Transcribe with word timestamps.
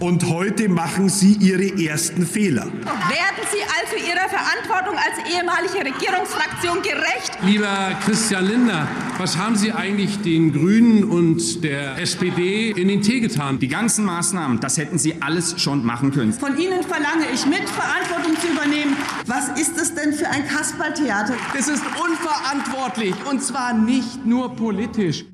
Und 0.00 0.24
heute 0.30 0.70
machen 0.70 1.10
Sie 1.10 1.34
Ihre 1.34 1.78
ersten 1.78 2.26
Fehler. 2.26 2.64
Werden 2.64 3.44
Sie 3.52 3.62
also 3.62 3.96
Ihrer 3.96 4.28
Verantwortung 4.30 4.96
als 4.96 5.18
ehemalige 5.30 5.94
Regierungsfraktion 5.94 6.80
gerecht? 6.80 7.38
Lieber 7.44 7.94
Christian 8.04 8.46
Lindner, 8.46 8.88
was 9.18 9.36
haben 9.36 9.56
Sie 9.56 9.72
eigentlich 9.72 10.22
den 10.22 10.54
Grünen 10.54 11.04
und 11.04 11.62
der 11.62 11.98
SPD 11.98 12.70
in 12.70 12.88
den 12.88 13.02
Tee 13.02 13.20
getan? 13.20 13.58
Die 13.58 13.68
ganzen 13.68 14.06
Maßnahmen, 14.06 14.60
das 14.60 14.78
hätten 14.78 14.98
Sie 14.98 15.20
alles 15.20 15.60
schon 15.60 15.84
machen 15.84 16.12
können. 16.12 16.32
Von 16.32 16.56
Ihnen 16.58 16.82
verlange 16.82 17.26
ich 17.34 17.44
mit, 17.44 17.68
Verantwortung 17.68 18.40
zu 18.40 18.48
übernehmen. 18.48 18.96
Was 19.26 19.50
ist 19.60 19.76
das 19.76 19.94
denn 19.94 20.14
für 20.14 20.28
ein 20.28 20.48
Kasperltheater? 20.48 21.34
Das 21.54 21.68
ist 21.68 21.82
unverantwortlich 22.02 23.14
und 23.30 23.42
zwar 23.42 23.74
nicht 23.74 24.24
nur 24.24 24.56
politisch. 24.56 25.26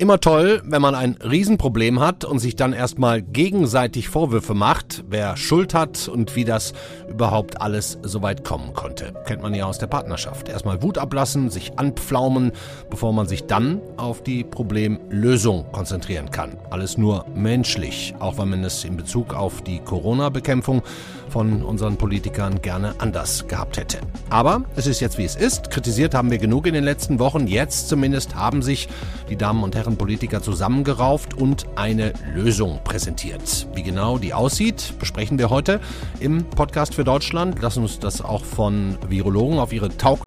Immer 0.00 0.20
toll, 0.20 0.62
wenn 0.64 0.80
man 0.80 0.94
ein 0.94 1.16
Riesenproblem 1.20 1.98
hat 1.98 2.24
und 2.24 2.38
sich 2.38 2.54
dann 2.54 2.72
erstmal 2.72 3.20
gegenseitig 3.20 4.08
Vorwürfe 4.08 4.54
macht, 4.54 5.02
wer 5.08 5.36
Schuld 5.36 5.74
hat 5.74 6.06
und 6.06 6.36
wie 6.36 6.44
das 6.44 6.72
überhaupt 7.08 7.60
alles 7.60 7.98
so 8.02 8.22
weit 8.22 8.44
kommen 8.44 8.74
konnte. 8.74 9.12
Kennt 9.26 9.42
man 9.42 9.54
ja 9.54 9.66
aus 9.66 9.78
der 9.78 9.88
Partnerschaft. 9.88 10.48
Erstmal 10.48 10.84
Wut 10.84 10.98
ablassen, 10.98 11.50
sich 11.50 11.80
anpflaumen, 11.80 12.52
bevor 12.90 13.12
man 13.12 13.26
sich 13.26 13.46
dann 13.46 13.80
auf 13.96 14.22
die 14.22 14.44
Problemlösung 14.44 15.66
konzentrieren 15.72 16.30
kann. 16.30 16.56
Alles 16.70 16.96
nur 16.96 17.26
menschlich, 17.34 18.14
auch 18.20 18.38
wenn 18.38 18.50
man 18.50 18.62
es 18.62 18.84
in 18.84 18.96
Bezug 18.96 19.34
auf 19.34 19.62
die 19.62 19.80
Corona-Bekämpfung 19.80 20.82
von 21.28 21.62
unseren 21.62 21.96
Politikern 21.96 22.62
gerne 22.62 22.94
anders 22.98 23.46
gehabt 23.48 23.76
hätte. 23.76 23.98
Aber 24.30 24.64
es 24.76 24.86
ist 24.86 25.00
jetzt 25.00 25.18
wie 25.18 25.24
es 25.24 25.36
ist. 25.36 25.70
Kritisiert 25.70 26.14
haben 26.14 26.30
wir 26.30 26.38
genug 26.38 26.66
in 26.66 26.74
den 26.74 26.84
letzten 26.84 27.18
Wochen. 27.18 27.46
Jetzt 27.46 27.88
zumindest 27.88 28.34
haben 28.34 28.62
sich 28.62 28.88
die 29.28 29.36
Damen 29.36 29.62
und 29.62 29.74
Herren 29.74 29.96
Politiker 29.96 30.42
zusammengerauft 30.42 31.34
und 31.34 31.66
eine 31.76 32.12
Lösung 32.34 32.80
präsentiert. 32.84 33.66
Wie 33.74 33.82
genau 33.82 34.18
die 34.18 34.34
aussieht, 34.34 34.94
besprechen 34.98 35.38
wir 35.38 35.50
heute 35.50 35.80
im 36.20 36.44
Podcast 36.44 36.94
für 36.94 37.04
Deutschland. 37.04 37.60
Lassen 37.60 37.82
uns 37.82 37.98
das 37.98 38.20
auch 38.20 38.44
von 38.44 38.98
Virologen 39.08 39.58
auf 39.58 39.72
ihre 39.72 39.96
Taug 39.96 40.22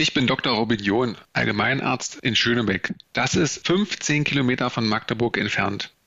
ich 0.00 0.14
bin 0.14 0.26
Dr. 0.26 0.54
Robin 0.54 0.78
John, 0.78 1.16
Allgemeinarzt 1.34 2.20
in 2.20 2.34
Schönebeck. 2.34 2.94
Das 3.12 3.34
ist 3.34 3.66
15 3.66 4.24
Kilometer 4.24 4.70
von 4.70 4.86
Magdeburg 4.86 5.36
entfernt 5.36 5.92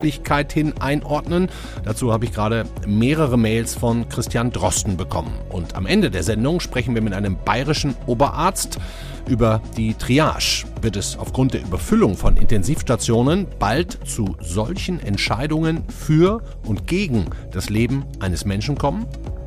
hin 0.00 0.74
einordnen. 0.78 1.48
Dazu 1.84 2.12
habe 2.12 2.24
ich 2.24 2.32
gerade 2.32 2.66
mehrere 2.86 3.36
Mails 3.36 3.74
von 3.74 4.08
Christian 4.08 4.52
Drosten 4.52 4.96
bekommen. 4.96 5.32
Und 5.50 5.74
am 5.74 5.86
Ende 5.86 6.08
der 6.08 6.22
Sendung 6.22 6.60
sprechen 6.60 6.94
wir 6.94 7.02
mit 7.02 7.14
einem 7.14 7.36
bayerischen 7.44 7.96
Oberarzt 8.06 8.78
über 9.28 9.60
die 9.76 9.94
Triage. 9.94 10.66
Wird 10.82 10.94
es 10.94 11.18
aufgrund 11.18 11.54
der 11.54 11.62
Überfüllung 11.62 12.16
von 12.16 12.36
Intensivstationen 12.36 13.48
bald 13.58 13.98
zu 14.08 14.36
solchen 14.38 15.00
Entscheidungen 15.00 15.82
für 15.88 16.44
und 16.64 16.86
gegen 16.86 17.24
das 17.50 17.68
Leben 17.68 18.04
eines 18.20 18.44
Menschen 18.44 18.78
kommen? 18.78 19.04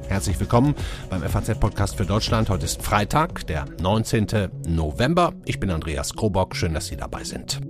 Herzlich 0.09 0.38
willkommen 0.38 0.75
beim 1.09 1.21
FAZ-Podcast 1.21 1.95
für 1.95 2.05
Deutschland. 2.05 2.49
Heute 2.49 2.65
ist 2.65 2.83
Freitag, 2.83 3.47
der 3.47 3.67
19. 3.81 4.49
November. 4.67 5.31
Ich 5.45 5.61
bin 5.61 5.70
Andreas 5.70 6.14
Krobock. 6.14 6.58
Schön, 6.58 6.73
dass 6.73 6.87
Sie 6.87 6.97
dabei 6.97 7.23
sind. 7.23 7.61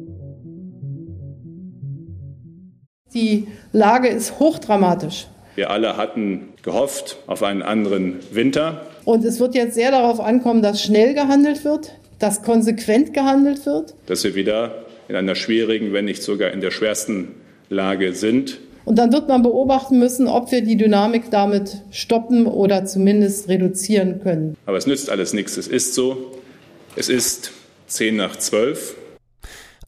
Die 3.13 3.47
Lage 3.73 4.07
ist 4.07 4.39
hochdramatisch. 4.39 5.27
Wir 5.55 5.69
alle 5.69 5.97
hatten 5.97 6.49
gehofft 6.63 7.17
auf 7.27 7.43
einen 7.43 7.61
anderen 7.61 8.19
Winter. 8.31 8.85
Und 9.03 9.25
es 9.25 9.39
wird 9.39 9.55
jetzt 9.55 9.75
sehr 9.75 9.91
darauf 9.91 10.19
ankommen, 10.19 10.61
dass 10.61 10.81
schnell 10.81 11.13
gehandelt 11.13 11.65
wird, 11.65 11.93
dass 12.19 12.41
konsequent 12.41 13.13
gehandelt 13.13 13.65
wird. 13.65 13.95
Dass 14.05 14.23
wir 14.23 14.35
wieder 14.35 14.85
in 15.09 15.15
einer 15.15 15.35
schwierigen, 15.35 15.91
wenn 15.91 16.05
nicht 16.05 16.23
sogar 16.23 16.51
in 16.51 16.61
der 16.61 16.71
schwersten 16.71 17.35
Lage 17.69 18.13
sind. 18.13 18.59
Und 18.85 18.97
dann 18.97 19.11
wird 19.11 19.27
man 19.27 19.43
beobachten 19.43 19.99
müssen, 19.99 20.27
ob 20.27 20.51
wir 20.51 20.61
die 20.61 20.77
Dynamik 20.77 21.29
damit 21.31 21.81
stoppen 21.91 22.47
oder 22.47 22.85
zumindest 22.85 23.49
reduzieren 23.49 24.21
können. 24.23 24.55
Aber 24.65 24.77
es 24.77 24.87
nützt 24.87 25.09
alles 25.09 25.33
nichts. 25.33 25.57
Es 25.57 25.67
ist 25.67 25.93
so. 25.93 26.31
Es 26.95 27.09
ist 27.09 27.51
zehn 27.87 28.15
nach 28.15 28.37
zwölf. 28.37 28.95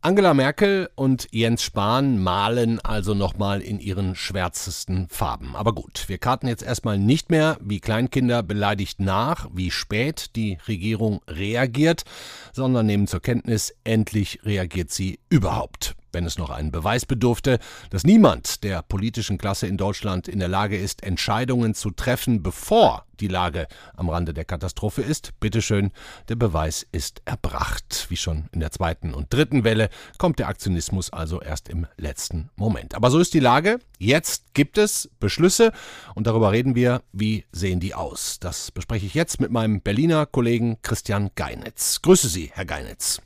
Angela 0.05 0.33
Merkel 0.33 0.89
und 0.95 1.29
Jens 1.31 1.63
Spahn 1.63 2.21
malen 2.21 2.81
also 2.81 3.13
nochmal 3.13 3.61
in 3.61 3.79
ihren 3.79 4.15
schwärzesten 4.15 5.07
Farben. 5.07 5.55
Aber 5.55 5.71
gut, 5.71 6.09
wir 6.09 6.17
karten 6.17 6.49
jetzt 6.49 6.61
erstmal 6.61 6.97
nicht 6.99 7.29
mehr 7.29 7.57
wie 7.61 7.79
Kleinkinder 7.79 8.43
beleidigt 8.43 8.99
nach, 8.99 9.47
wie 9.53 9.71
spät 9.71 10.35
die 10.35 10.57
Regierung 10.67 11.21
reagiert, 11.29 12.03
sondern 12.51 12.85
nehmen 12.85 13.07
zur 13.07 13.21
Kenntnis, 13.21 13.73
endlich 13.85 14.41
reagiert 14.43 14.91
sie 14.91 15.19
überhaupt 15.29 15.95
wenn 16.13 16.25
es 16.25 16.37
noch 16.37 16.49
einen 16.49 16.71
Beweis 16.71 17.05
bedurfte, 17.05 17.59
dass 17.89 18.03
niemand 18.03 18.63
der 18.63 18.81
politischen 18.81 19.37
Klasse 19.37 19.67
in 19.67 19.77
Deutschland 19.77 20.27
in 20.27 20.39
der 20.39 20.47
Lage 20.47 20.77
ist, 20.77 21.03
Entscheidungen 21.03 21.73
zu 21.73 21.91
treffen, 21.91 22.41
bevor 22.41 23.05
die 23.19 23.27
Lage 23.27 23.67
am 23.95 24.09
Rande 24.09 24.33
der 24.33 24.45
Katastrophe 24.45 25.01
ist. 25.01 25.39
Bitteschön, 25.39 25.91
der 26.29 26.35
Beweis 26.35 26.85
ist 26.91 27.21
erbracht. 27.25 28.07
Wie 28.09 28.17
schon 28.17 28.45
in 28.51 28.59
der 28.59 28.71
zweiten 28.71 29.13
und 29.13 29.33
dritten 29.33 29.63
Welle 29.63 29.89
kommt 30.17 30.39
der 30.39 30.47
Aktionismus 30.47 31.11
also 31.11 31.41
erst 31.41 31.69
im 31.69 31.87
letzten 31.97 32.49
Moment. 32.55 32.95
Aber 32.95 33.11
so 33.11 33.19
ist 33.19 33.33
die 33.33 33.39
Lage. 33.39 33.79
Jetzt 33.97 34.53
gibt 34.53 34.77
es 34.77 35.09
Beschlüsse 35.19 35.71
und 36.15 36.27
darüber 36.27 36.51
reden 36.51 36.75
wir, 36.75 37.01
wie 37.11 37.45
sehen 37.51 37.79
die 37.79 37.95
aus. 37.95 38.39
Das 38.39 38.71
bespreche 38.71 39.05
ich 39.05 39.13
jetzt 39.13 39.39
mit 39.39 39.51
meinem 39.51 39.81
Berliner 39.81 40.25
Kollegen 40.25 40.77
Christian 40.81 41.31
Geinitz. 41.35 42.01
Grüße 42.01 42.27
Sie, 42.27 42.51
Herr 42.53 42.65
Geinitz. 42.65 43.21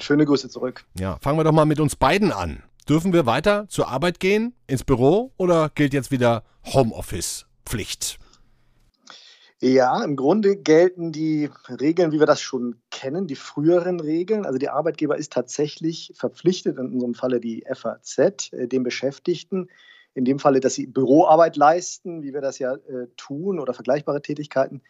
Schöne 0.00 0.24
Grüße 0.24 0.48
zurück. 0.48 0.84
Ja, 0.98 1.18
fangen 1.20 1.38
wir 1.38 1.44
doch 1.44 1.52
mal 1.52 1.64
mit 1.64 1.80
uns 1.80 1.96
beiden 1.96 2.32
an. 2.32 2.62
Dürfen 2.88 3.12
wir 3.12 3.26
weiter 3.26 3.66
zur 3.68 3.88
Arbeit 3.88 4.20
gehen, 4.20 4.54
ins 4.66 4.84
Büro 4.84 5.32
oder 5.36 5.70
gilt 5.74 5.92
jetzt 5.92 6.10
wieder 6.10 6.44
Homeoffice-Pflicht? 6.64 8.18
Ja, 9.58 10.04
im 10.04 10.16
Grunde 10.16 10.56
gelten 10.56 11.12
die 11.12 11.48
Regeln, 11.68 12.12
wie 12.12 12.18
wir 12.18 12.26
das 12.26 12.42
schon 12.42 12.76
kennen, 12.90 13.26
die 13.26 13.36
früheren 13.36 14.00
Regeln. 14.00 14.44
Also 14.44 14.58
der 14.58 14.74
Arbeitgeber 14.74 15.16
ist 15.16 15.32
tatsächlich 15.32 16.12
verpflichtet, 16.14 16.78
in 16.78 16.92
unserem 16.92 17.14
Falle 17.14 17.40
die 17.40 17.64
FAZ, 17.72 18.52
äh, 18.52 18.68
den 18.68 18.82
Beschäftigten, 18.82 19.68
in 20.12 20.26
dem 20.26 20.38
Falle, 20.38 20.60
dass 20.60 20.74
sie 20.74 20.86
Büroarbeit 20.86 21.56
leisten, 21.56 22.22
wie 22.22 22.34
wir 22.34 22.42
das 22.42 22.58
ja 22.58 22.74
äh, 22.74 23.06
tun, 23.16 23.58
oder 23.58 23.72
vergleichbare 23.72 24.20
Tätigkeiten, 24.20 24.82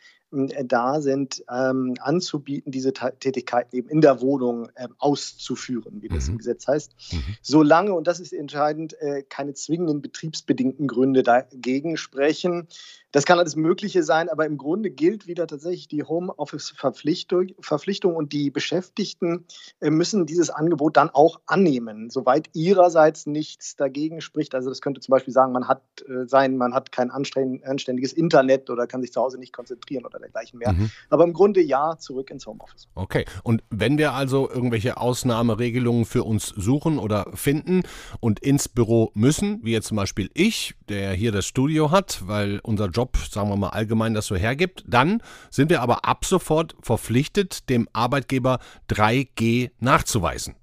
da 0.65 1.01
sind, 1.01 1.45
ähm, 1.51 1.95
anzubieten, 2.01 2.73
diese 2.73 2.93
Tätigkeiten 2.93 3.77
eben 3.77 3.89
in 3.89 4.01
der 4.01 4.21
Wohnung 4.21 4.69
ähm, 4.77 4.95
auszuführen, 4.99 6.03
wie 6.03 6.09
das 6.09 6.27
mhm. 6.27 6.33
im 6.33 6.39
Gesetz 6.39 6.67
heißt. 6.67 6.95
Mhm. 7.13 7.37
Solange, 7.43 7.93
und 7.95 8.07
das 8.07 8.21
ist 8.21 8.33
entscheidend, 8.33 9.01
äh, 9.01 9.23
keine 9.23 9.55
zwingenden 9.55 10.03
betriebsbedingten 10.03 10.87
Gründe 10.87 11.23
dagegen 11.23 11.97
sprechen, 11.97 12.69
das 13.13 13.25
kann 13.25 13.39
alles 13.39 13.57
Mögliche 13.57 14.03
sein, 14.03 14.29
aber 14.29 14.45
im 14.45 14.59
Grunde 14.59 14.91
gilt 14.91 15.27
wieder 15.27 15.47
tatsächlich 15.47 15.89
die 15.89 16.03
Homeoffice-Verpflichtung 16.03 17.55
Verpflichtung 17.61 18.15
und 18.15 18.33
die 18.33 18.51
Beschäftigten 18.51 19.47
äh, 19.81 19.91
müssen 19.91 20.27
dieses 20.27 20.51
Angebot 20.51 20.97
dann 20.97 21.11
auch 21.11 21.41
annehmen, 21.47 22.11
soweit 22.11 22.51
ihrerseits 22.53 23.25
nichts 23.25 23.77
dagegen 23.77 24.21
spricht. 24.21 24.55
Also 24.55 24.69
das 24.69 24.81
könnte 24.81 25.01
zum 25.01 25.13
Beispiel 25.13 25.33
sagen, 25.33 25.53
man 25.53 25.69
hat 25.69 25.83
äh, 26.09 26.27
sein, 26.27 26.57
man 26.57 26.75
hat 26.75 26.93
kein 26.93 27.11
anständiges 27.11 28.13
Internet 28.13 28.69
oder 28.71 28.87
kann 28.87 29.03
sich 29.03 29.13
zu 29.13 29.21
Hause 29.23 29.39
nicht 29.39 29.53
konzentrieren 29.53 30.05
oder 30.05 30.19
dergleichen 30.27 30.59
mehr. 30.59 30.73
Mhm. 30.73 30.91
Aber 31.11 31.25
im 31.25 31.33
Grunde 31.33 31.63
ja, 31.63 31.97
zurück 31.99 32.31
ins 32.31 32.47
Homeoffice. 32.47 32.89
Okay. 32.95 33.25
Und 33.43 33.63
wenn 33.71 33.99
wir 33.99 34.13
also 34.13 34.49
irgendwelche 34.49 34.97
Ausnahmeregelungen 34.97 36.05
für 36.05 36.25
uns 36.25 36.49
suchen 36.49 36.99
oder 36.99 37.27
finden 37.35 37.83
und 38.21 38.41
ins 38.41 38.69
Büro 38.69 39.11
müssen, 39.15 39.61
wie 39.63 39.73
jetzt 39.73 39.89
zum 39.89 39.97
Beispiel 39.97 40.31
ich, 40.35 40.75
der 40.89 41.13
hier 41.13 41.33
das 41.33 41.47
Studio 41.47 41.91
hat, 41.91 42.27
weil 42.27 42.61
unser 42.63 42.87
Job 42.87 43.17
sagen 43.31 43.49
wir 43.49 43.57
mal 43.57 43.71
allgemein, 43.71 44.15
das 44.15 44.27
so 44.27 44.37
hergibt. 44.37 44.85
Dann 44.87 45.23
sind 45.51 45.71
wir 45.71 45.83
aber 45.83 46.05
ab 46.05 46.25
sofort 46.25 46.77
verpflichtet, 46.81 47.69
dem 47.69 47.89
Arbeitgeber 47.93 48.59
3G 48.89 49.71
nachzuweisen. 49.81 50.57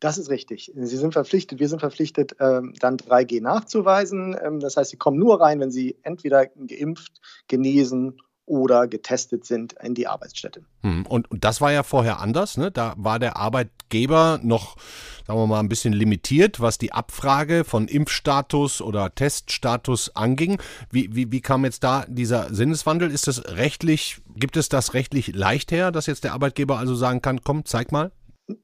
Das 0.00 0.16
ist 0.16 0.30
richtig. 0.30 0.72
Sie 0.74 0.96
sind 0.96 1.12
verpflichtet, 1.12 1.60
wir 1.60 1.68
sind 1.68 1.80
verpflichtet, 1.80 2.34
ähm, 2.40 2.72
dann 2.80 2.96
3G 2.96 3.42
nachzuweisen. 3.42 4.34
Ähm, 4.42 4.58
das 4.58 4.78
heißt, 4.78 4.90
Sie 4.90 4.96
kommen 4.96 5.18
nur 5.18 5.40
rein, 5.40 5.60
wenn 5.60 5.70
Sie 5.70 5.98
entweder 6.02 6.46
geimpft, 6.46 7.20
genesen 7.48 8.16
oder 8.50 8.88
getestet 8.88 9.44
sind 9.44 9.74
in 9.80 9.94
die 9.94 10.08
Arbeitsstätte. 10.08 10.62
Hm, 10.82 11.06
und, 11.06 11.30
und 11.30 11.44
das 11.44 11.60
war 11.60 11.70
ja 11.70 11.84
vorher 11.84 12.18
anders. 12.18 12.56
Ne? 12.56 12.72
Da 12.72 12.94
war 12.96 13.20
der 13.20 13.36
Arbeitgeber 13.36 14.40
noch, 14.42 14.76
sagen 15.24 15.38
wir 15.38 15.46
mal, 15.46 15.60
ein 15.60 15.68
bisschen 15.68 15.92
limitiert, 15.92 16.58
was 16.58 16.76
die 16.76 16.92
Abfrage 16.92 17.62
von 17.62 17.86
Impfstatus 17.86 18.82
oder 18.82 19.14
Teststatus 19.14 20.16
anging. 20.16 20.60
Wie, 20.90 21.14
wie, 21.14 21.30
wie 21.30 21.40
kam 21.40 21.64
jetzt 21.64 21.84
da 21.84 22.04
dieser 22.08 22.52
Sinneswandel? 22.52 23.12
Ist 23.12 23.28
das 23.28 23.44
rechtlich, 23.46 24.20
gibt 24.34 24.56
es 24.56 24.68
das 24.68 24.94
rechtlich 24.94 25.32
leicht 25.32 25.70
her, 25.70 25.92
dass 25.92 26.06
jetzt 26.06 26.24
der 26.24 26.32
Arbeitgeber 26.32 26.76
also 26.76 26.96
sagen 26.96 27.22
kann, 27.22 27.42
komm, 27.44 27.64
zeig 27.64 27.92
mal? 27.92 28.10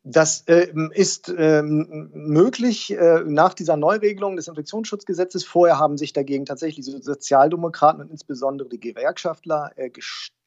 Das 0.02 0.42
äh, 0.48 0.68
ist 0.92 1.28
äh, 1.28 1.62
möglich 1.62 2.92
äh, 2.92 3.22
nach 3.24 3.54
dieser 3.54 3.76
Neuregelung 3.76 4.36
des 4.36 4.48
Infektionsschutzgesetzes. 4.48 5.44
Vorher 5.44 5.78
haben 5.78 5.98
sich 5.98 6.12
dagegen 6.12 6.46
tatsächlich 6.46 6.86
die 6.86 7.02
Sozialdemokraten 7.02 8.02
und 8.02 8.10
insbesondere 8.10 8.68
die 8.68 8.80
Gewerkschaftler 8.80 9.72
äh, 9.76 9.90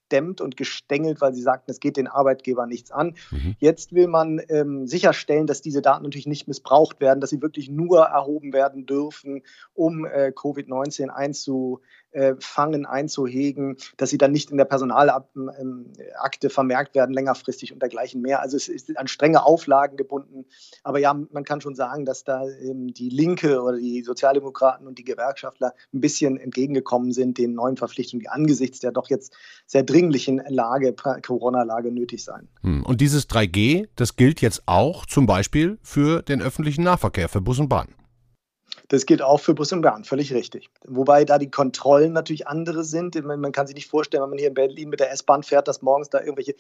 gestemmt 0.10 0.42
und 0.42 0.58
gestängelt, 0.58 1.22
weil 1.22 1.34
sie 1.34 1.42
sagten, 1.42 1.70
es 1.70 1.80
geht 1.80 1.96
den 1.96 2.08
Arbeitgeber 2.08 2.66
nichts 2.66 2.92
an. 2.92 3.16
Mhm. 3.30 3.56
Jetzt 3.60 3.94
will 3.94 4.08
man 4.08 4.42
ähm, 4.50 4.88
sicherstellen, 4.88 5.46
dass 5.46 5.62
diese 5.62 5.82
Daten 5.82 6.04
natürlich 6.04 6.28
nicht 6.28 6.48
missbraucht 6.48 7.00
werden, 7.00 7.22
dass 7.22 7.30
sie 7.30 7.42
wirklich 7.42 7.70
nur 7.70 8.02
erhoben 8.06 8.52
werden 8.52 8.88
dürfen, 8.88 9.44
um 9.76 10.06
äh, 10.06 10.32
Covid-19 10.36 11.10
einzu 11.10 11.82
äh, 12.12 12.34
fangen, 12.40 12.88
einzuhegen, 12.88 13.78
dass 13.98 14.10
sie 14.10 14.18
dann 14.18 14.32
nicht 14.32 14.50
in 14.50 14.58
der 14.58 14.66
Personalakte 14.66 16.50
vermerkt 16.50 16.96
werden, 16.96 17.14
längerfristig 17.14 17.72
und 17.72 17.84
dergleichen 17.84 18.22
mehr. 18.22 18.42
Also 18.42 18.58
es 18.58 18.68
ist 18.68 18.98
an 18.98 19.08
strenge 19.08 19.46
Auflagen 19.46 19.96
gebunden. 19.96 20.46
Aber 20.84 20.98
ja, 20.98 21.14
man 21.14 21.44
kann 21.44 21.62
schon 21.62 21.76
sagen, 21.76 22.06
dass 22.06 22.24
da 22.24 22.46
die 22.60 23.10
Linke 23.10 23.62
oder 23.62 23.78
die 23.78 24.02
Sozialdemokraten 24.02 24.88
und 24.88 24.98
die 24.98 25.04
Gewerkschaftler 25.04 25.76
ein 25.94 26.02
bisschen 26.02 26.38
entgegengekommen 26.38 27.12
sind 27.12 27.38
den 27.38 27.54
neuen 27.54 27.78
Verpflichtungen, 27.78 28.22
die 28.22 28.30
angesichts 28.30 28.80
der 28.80 28.92
doch 28.92 29.10
jetzt 29.10 29.36
sehr 29.68 29.84
dringlichen 30.00 30.42
Lage, 30.48 30.96
Corona-Lage 31.26 31.92
nötig 31.92 32.24
sein. 32.24 32.48
Hm, 32.62 32.84
und 32.84 33.02
dieses 33.02 33.30
3G, 33.30 33.88
das 33.96 34.16
gilt 34.16 34.42
jetzt 34.42 34.64
auch 34.66 35.06
zum 35.06 35.26
Beispiel 35.26 35.78
für 35.82 36.22
den 36.22 36.42
öffentlichen 36.42 36.84
Nahverkehr, 36.84 37.28
für 37.30 37.42
Bus 37.42 37.60
und 37.60 37.70
Bahn. 37.70 37.90
Das 38.90 39.06
gilt 39.06 39.22
auch 39.22 39.40
für 39.40 39.54
Bus 39.54 39.72
und 39.72 39.82
Bahn, 39.82 40.04
völlig 40.04 40.34
richtig. 40.34 40.72
Wobei 40.84 41.24
da 41.24 41.38
die 41.38 41.52
Kontrollen 41.52 42.12
natürlich 42.12 42.48
andere 42.48 42.84
sind. 42.84 43.24
Man 43.24 43.52
kann 43.52 43.68
sich 43.68 43.76
nicht 43.76 43.88
vorstellen, 43.88 44.24
wenn 44.24 44.32
man 44.32 44.40
hier 44.40 44.48
in 44.48 44.56
Berlin 44.56 44.90
mit 44.90 45.00
der 45.00 45.12
S-Bahn 45.12 45.44
fährt, 45.44 45.68
dass 45.68 45.84
morgens 45.84 46.10
da 46.10 46.20
irgendwelche 46.20 46.56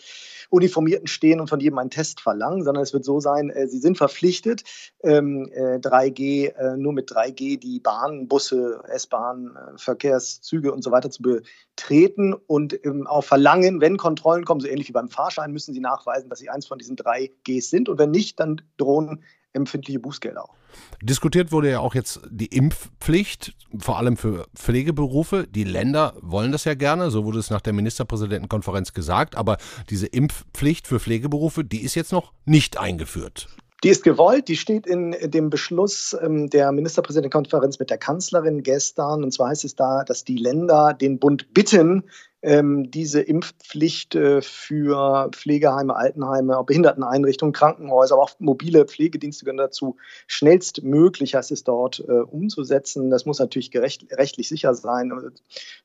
Uniformierten 0.51 1.07
stehen 1.07 1.39
und 1.39 1.49
von 1.49 1.59
jedem 1.59 1.79
einen 1.79 1.89
Test 1.89 2.21
verlangen, 2.21 2.63
sondern 2.63 2.83
es 2.83 2.93
wird 2.93 3.03
so 3.03 3.19
sein, 3.19 3.49
äh, 3.49 3.67
sie 3.67 3.79
sind 3.79 3.97
verpflichtet, 3.97 4.63
3G, 5.03 6.19
ähm, 6.19 6.53
äh, 6.55 6.77
nur 6.77 6.93
mit 6.93 7.11
3G 7.11 7.59
die 7.59 7.79
Bahn, 7.79 8.27
Busse, 8.27 8.83
S-Bahn, 8.87 9.55
äh, 9.55 9.77
Verkehrszüge 9.79 10.71
und 10.71 10.83
so 10.83 10.91
weiter 10.91 11.09
zu 11.09 11.23
betreten 11.23 12.35
und 12.35 12.79
ähm, 12.85 13.07
auch 13.07 13.23
verlangen, 13.23 13.81
wenn 13.81 13.97
Kontrollen 13.97 14.45
kommen, 14.45 14.61
so 14.61 14.67
ähnlich 14.67 14.87
wie 14.87 14.93
beim 14.93 15.09
Fahrschein, 15.09 15.51
müssen 15.51 15.73
sie 15.73 15.79
nachweisen, 15.79 16.29
dass 16.29 16.37
sie 16.37 16.49
eins 16.49 16.67
von 16.67 16.77
diesen 16.77 16.95
3Gs 16.95 17.69
sind 17.69 17.89
und 17.89 17.97
wenn 17.97 18.11
nicht, 18.11 18.39
dann 18.39 18.61
drohen 18.77 19.23
empfindliche 19.53 19.99
Bußgelder 19.99 20.43
auch. 20.43 20.55
Diskutiert 21.01 21.51
wurde 21.51 21.71
ja 21.71 21.79
auch 21.79 21.95
jetzt 21.95 22.21
die 22.29 22.47
Impfpflicht, 22.47 23.55
vor 23.77 23.97
allem 23.97 24.17
für 24.17 24.45
Pflegeberufe. 24.55 25.47
Die 25.47 25.63
Länder 25.63 26.13
wollen 26.21 26.51
das 26.51 26.65
ja 26.65 26.75
gerne, 26.75 27.09
so 27.11 27.25
wurde 27.25 27.39
es 27.39 27.49
nach 27.49 27.61
der 27.61 27.73
Ministerpräsidentenkonferenz 27.73 28.93
gesagt, 28.93 29.35
aber 29.35 29.57
diese 29.89 30.07
Impfpflicht 30.07 30.87
für 30.87 30.99
Pflegeberufe, 30.99 31.63
die 31.63 31.81
ist 31.81 31.95
jetzt 31.95 32.11
noch 32.11 32.33
nicht 32.45 32.77
eingeführt. 32.77 33.47
Die 33.83 33.89
ist 33.89 34.03
gewollt, 34.03 34.49
die 34.49 34.57
steht 34.57 34.85
in 34.85 35.15
dem 35.31 35.49
Beschluss 35.49 36.15
ähm, 36.21 36.49
der 36.49 36.73
Ministerpräsidentenkonferenz 36.73 37.79
mit 37.79 37.89
der 37.89 37.97
Kanzlerin 37.97 38.61
gestern. 38.61 39.23
Und 39.23 39.31
zwar 39.31 39.49
heißt 39.49 39.63
es 39.63 39.75
da, 39.75 40.03
dass 40.03 40.25
die 40.25 40.35
Länder 40.35 40.93
den 40.93 41.17
Bund 41.17 41.53
bitten, 41.53 42.03
ähm, 42.41 42.89
diese 42.89 43.21
Impfpflicht 43.21 44.15
äh, 44.15 44.41
für 44.41 45.29
Pflegeheime, 45.31 45.95
Altenheime, 45.95 46.63
Behinderteneinrichtungen, 46.63 47.53
Krankenhäuser, 47.53 48.15
aber 48.15 48.23
auch 48.23 48.31
mobile 48.39 48.85
Pflegedienste 48.85 49.45
gehören 49.45 49.57
dazu, 49.57 49.97
schnellstmöglich 50.27 51.35
heißt 51.35 51.51
es 51.51 51.63
dort 51.63 51.99
äh, 52.07 52.11
umzusetzen. 52.11 53.09
Das 53.09 53.25
muss 53.25 53.39
natürlich 53.39 53.71
gerecht, 53.71 54.05
rechtlich 54.11 54.47
sicher 54.47 54.73
sein, 54.73 55.11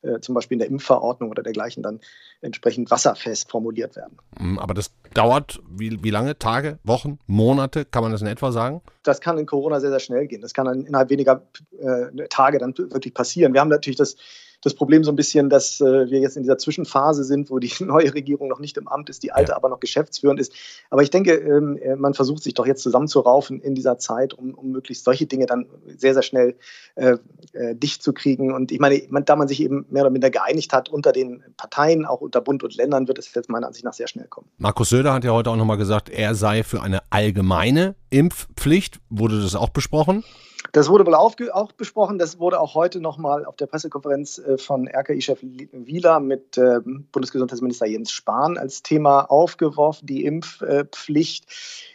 äh, 0.03 0.21
zum 0.21 0.35
Beispiel 0.35 0.57
in 0.57 0.61
der 0.61 0.69
Impfverordnung 0.69 1.31
oder 1.31 1.43
dergleichen 1.43 1.83
dann 1.83 2.01
entsprechend 2.41 2.91
wasserfest 2.91 3.51
formuliert 3.51 3.97
werden. 3.97 4.19
Hm, 4.39 4.59
aber 4.59 4.75
das 4.75 4.93
dauert 5.13 5.61
wie, 5.69 6.03
wie 6.05 6.11
lange? 6.11 6.39
Tage, 6.39 6.79
Wochen, 6.85 7.19
Monate? 7.27 7.85
Kann 7.85 8.03
man 8.03 8.13
das 8.13 8.21
in 8.21 8.29
etwa 8.29 8.53
sagen? 8.53 8.81
Das 9.03 9.21
kann 9.21 9.39
in 9.39 9.47
Corona 9.47 9.81
sehr, 9.81 9.91
sehr 9.91 10.01
schnell 10.01 10.27
gehen. 10.27 10.41
Das 10.41 10.55
kann 10.55 10.67
dann 10.67 10.87
innerhalb 10.87 11.11
weniger 11.11 11.43
äh, 11.79 12.29
Tage 12.29 12.59
dann 12.59 12.77
wirklich 12.77 13.13
passieren. 13.13 13.55
Wir 13.55 13.61
haben 13.61 13.69
natürlich 13.69 13.99
das 13.99 14.17
das 14.65 14.75
Problem 14.75 15.05
so 15.05 15.13
ein 15.13 15.17
bisschen, 15.17 15.51
dass 15.51 15.81
äh, 15.81 16.11
wir 16.11 16.21
jetzt 16.21 16.37
in 16.37 16.43
dieser 16.43 16.59
Zwischenphase 16.59 17.25
sind, 17.25 17.51
wo 17.51 17.59
die 17.59 17.73
neue 17.81 18.13
Regierung 18.15 18.49
noch 18.49 18.59
nicht 18.59 18.77
im 18.77 18.89
Amt 18.89 19.11
ist, 19.11 19.23
die 19.23 19.33
alte 19.33 19.53
ja. 19.53 19.57
aber 19.57 19.69
noch 19.69 19.81
geschäftsführend 19.81 20.41
ist. 20.41 20.53
Aber 20.91 21.03
ich 21.03 21.11
denke, 21.11 21.35
ähm, 21.35 21.77
äh, 21.77 21.97
man 21.97 22.15
versucht 22.15 22.43
sich 22.43 22.55
doch 22.55 22.67
jetzt 22.67 22.83
zusammenzuraufen 22.83 23.61
in 23.61 23.75
dieser 23.75 23.99
Zeit, 23.99 24.35
um, 24.35 24.55
um 24.55 24.71
möglichst 24.71 25.05
solche 25.05 25.27
Dinge 25.27 25.47
dann 25.47 25.67
sehr, 25.97 26.15
sehr 26.15 26.23
schnell 26.23 26.57
äh, 26.95 27.17
äh, 27.53 27.75
dicht 27.75 28.03
zu 28.03 28.13
kriegen. 28.13 28.53
Und 28.53 28.73
ich 28.73 28.81
meine, 28.81 29.03
man, 29.11 29.25
da 29.25 29.37
man 29.37 29.49
sich 29.49 29.63
eben 29.63 29.87
mehr 29.91 30.03
oder 30.03 30.11
minder 30.11 30.31
geeinigt 30.31 30.73
hat 30.73 30.89
unter 30.89 31.13
den 31.13 31.43
Parteien, 31.57 32.05
auch 32.07 32.21
unter 32.21 32.41
Bund 32.41 32.63
und 32.63 32.75
Ländern, 32.75 33.09
wird 33.09 33.19
es 33.19 33.33
jetzt 33.35 33.49
meiner 33.49 33.67
Ansicht 33.67 33.85
nach 33.85 33.93
sehr 33.93 34.09
schnell 34.09 34.27
kommen. 34.29 34.49
Markus 34.59 34.89
Söder 34.89 35.13
hat 35.13 35.25
ja 35.25 35.33
heute 35.33 35.51
auch 35.51 35.57
nochmal 35.57 35.77
gesagt, 35.77 36.09
er 36.09 36.35
sei 36.35 36.63
für 36.63 36.83
eine 36.83 37.03
allgemeine 37.11 37.95
Impfpflicht. 38.11 39.01
Wurde 39.11 39.41
das 39.41 39.55
auch 39.55 39.71
besprochen? 39.71 40.25
Das 40.73 40.89
wurde 40.89 41.07
wohl 41.07 41.15
auch, 41.15 41.35
auch 41.53 41.73
besprochen. 41.73 42.19
Das 42.19 42.39
wurde 42.39 42.59
auch 42.61 42.75
heute 42.75 43.01
nochmal 43.01 43.45
auf 43.45 43.57
der 43.57 43.67
Pressekonferenz 43.67 44.39
äh, 44.39 44.59
von 44.59 44.89
RKI-Chef 44.89 45.39
Wieler 45.43 46.21
mit 46.21 46.57
äh, 46.59 46.81
Bundesgesundheitsminister 47.13 47.87
Jens 47.87 48.11
Spahn 48.11 48.59
als 48.59 48.83
Thema 48.83 49.31
aufgeworfen. 49.31 50.07
Die 50.07 50.25
Impfpflicht 50.25 51.47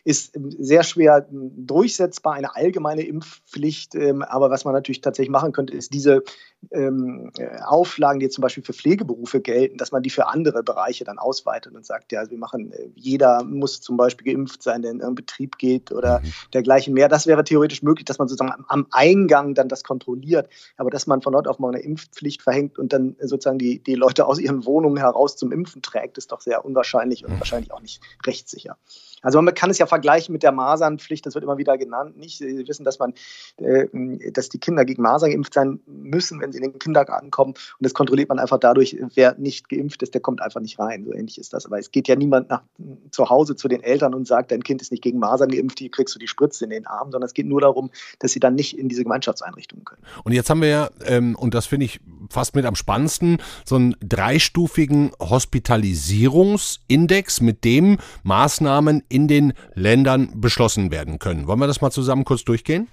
ist 0.04 0.36
ähm, 0.36 0.52
sehr 0.52 0.84
schwer 0.84 1.28
ähm, 1.32 1.52
durchsetzbar, 1.56 2.34
eine 2.34 2.56
allgemeine 2.56 3.04
Impfpflicht. 3.04 3.96
Ähm, 3.96 4.22
aber 4.22 4.50
was 4.50 4.66
man 4.66 4.74
natürlich 4.74 5.02
tatsächlich 5.02 5.32
machen 5.32 5.52
könnte, 5.52 5.74
ist 5.74 5.94
diese 5.94 6.24
ähm, 6.72 7.32
äh, 7.38 7.60
Auflagen, 7.66 8.20
die 8.20 8.30
zum 8.30 8.42
Beispiel 8.42 8.64
für 8.64 8.74
Pflegeberufe 8.74 9.40
gelten, 9.40 9.78
dass 9.78 9.92
man 9.92 10.04
die 10.04 10.10
für 10.10 10.28
andere 10.28 10.62
Bereiche 10.62 11.04
dann 11.04 11.18
ausweitet 11.18 11.74
und 11.74 11.86
sagt, 11.86 12.12
ja, 12.12 12.30
wir 12.30 12.38
machen, 12.38 12.72
äh, 12.72 12.90
jeder 12.96 13.44
muss 13.44 13.82
zum 13.82 13.98
Beispiel 13.98 14.34
geimpft 14.34 14.62
sein, 14.62 14.82
der 14.82 14.92
in 14.92 14.98
irgendeinen 14.98 15.16
Betrieb 15.16 15.58
geht 15.58 15.92
oder 15.92 16.20
mhm. 16.20 16.34
dergleichen 16.54 16.94
mehr. 16.94 17.08
Das 17.08 17.28
wäre 17.28 17.44
theoretisch 17.44 17.82
möglich, 17.82 18.06
dass 18.06 18.20
man 18.20 18.28
sozusagen 18.28 18.52
am, 18.52 18.66
am, 18.68 18.88
Eingang 18.92 19.56
dann 19.56 19.70
das 19.70 19.84
kontrolliert. 19.84 20.50
Aber 20.78 20.90
dass 20.90 21.08
man 21.08 21.22
von 21.22 21.34
dort 21.34 21.48
auf 21.48 21.60
mal 21.60 21.70
eine 21.70 21.80
Impfpflicht 21.80 22.42
verhängt 22.42 22.78
und 22.78 22.92
dann 22.92 23.16
sozusagen 23.22 23.60
die, 23.60 23.80
die 23.80 23.96
Leute 23.96 24.26
aus 24.26 24.40
ihren 24.40 24.66
Wohnungen 24.66 24.98
heraus 24.98 25.38
zum 25.38 25.52
Impfen 25.52 25.82
trägt, 25.82 26.18
ist 26.18 26.32
doch 26.32 26.42
sehr 26.42 26.66
unwahrscheinlich 26.66 27.24
und 27.24 27.34
mhm. 27.34 27.40
wahrscheinlich 27.40 27.72
auch 27.72 27.82
nicht 27.82 28.02
rechtssicher. 28.26 28.78
Also 29.22 29.42
man 29.42 29.54
kann 29.54 29.70
es 29.70 29.78
ja 29.78 29.86
vergleichen 29.86 30.32
mit 30.32 30.44
der 30.44 30.52
Masernpflicht, 30.52 31.26
das 31.26 31.36
wird 31.36 31.44
immer 31.44 31.58
wieder 31.58 31.78
genannt. 31.78 32.18
Nicht? 32.18 32.38
Sie 32.38 32.68
wissen, 32.68 32.86
dass 32.86 33.00
man, 33.00 33.14
äh, 33.58 33.88
dass 34.32 34.50
die 34.50 34.60
Kinder 34.60 34.86
gegen 34.86 35.02
Masern 35.02 35.32
geimpft 35.32 35.54
sein 35.54 35.80
müssen, 35.86 36.40
wenn 36.40 36.49
sie 36.52 36.60
in 36.60 36.72
den 36.72 36.80
Kindergarten 36.80 37.32
kommen. 37.32 37.52
Und 37.52 37.58
das 37.80 37.94
kontrolliert 37.94 38.30
man 38.30 38.40
einfach 38.40 38.60
dadurch, 38.60 38.98
wer 39.16 39.36
nicht 39.38 39.70
geimpft 39.70 40.04
ist, 40.04 40.14
der 40.14 40.22
kommt 40.22 40.42
einfach 40.42 40.62
nicht 40.62 40.80
rein. 40.80 41.06
So 41.06 41.14
ähnlich 41.14 41.38
ist 41.38 41.54
das. 41.54 41.66
Aber 41.66 41.80
es 41.80 41.92
geht 41.92 42.08
ja 42.08 42.16
niemand 42.16 42.50
nach 42.50 42.64
zu 43.12 43.30
Hause 43.30 43.56
zu 43.56 43.68
den 43.68 43.84
Eltern 43.84 44.14
und 44.14 44.28
sagt, 44.28 44.52
dein 44.52 44.64
Kind 44.64 44.82
ist 44.82 44.92
nicht 44.92 45.04
gegen 45.04 45.20
Masern 45.20 45.50
geimpft, 45.50 45.80
hier 45.80 45.92
kriegst 45.92 46.16
du 46.16 46.20
die 46.20 46.28
Spritze 46.28 46.66
in 46.66 46.70
den 46.70 46.88
Arm, 46.88 47.12
sondern 47.12 47.28
es 47.28 47.34
geht 47.34 47.48
nur 47.48 47.62
darum, 47.62 47.90
dass 48.20 48.32
sie 48.32 48.40
dann 48.40 48.56
nicht 48.56 48.78
in 48.78 48.88
diese 48.90 49.04
Gemeinschaftseinrichtungen 49.04 49.86
können. 49.86 50.02
Und 50.24 50.34
jetzt 50.34 50.50
haben 50.50 50.62
wir 50.62 50.70
ja, 50.70 50.90
ähm, 51.06 51.36
und 51.36 51.54
das 51.54 51.66
finde 51.66 51.86
ich 51.86 52.00
fast 52.30 52.56
mit 52.56 52.66
am 52.66 52.76
spannendsten, 52.76 53.38
so 53.66 53.76
einen 53.76 53.96
dreistufigen 54.02 55.12
Hospitalisierungsindex, 55.20 57.42
mit 57.42 57.64
dem 57.64 57.98
Maßnahmen 58.24 59.04
in 59.10 59.28
den 59.28 59.54
Ländern 59.74 60.40
beschlossen 60.40 60.92
werden 60.92 61.20
können. 61.20 61.48
Wollen 61.48 61.60
wir 61.60 61.68
das 61.68 61.82
mal 61.82 61.92
zusammen 61.92 62.26
kurz 62.26 62.44
durchgehen? 62.44 62.88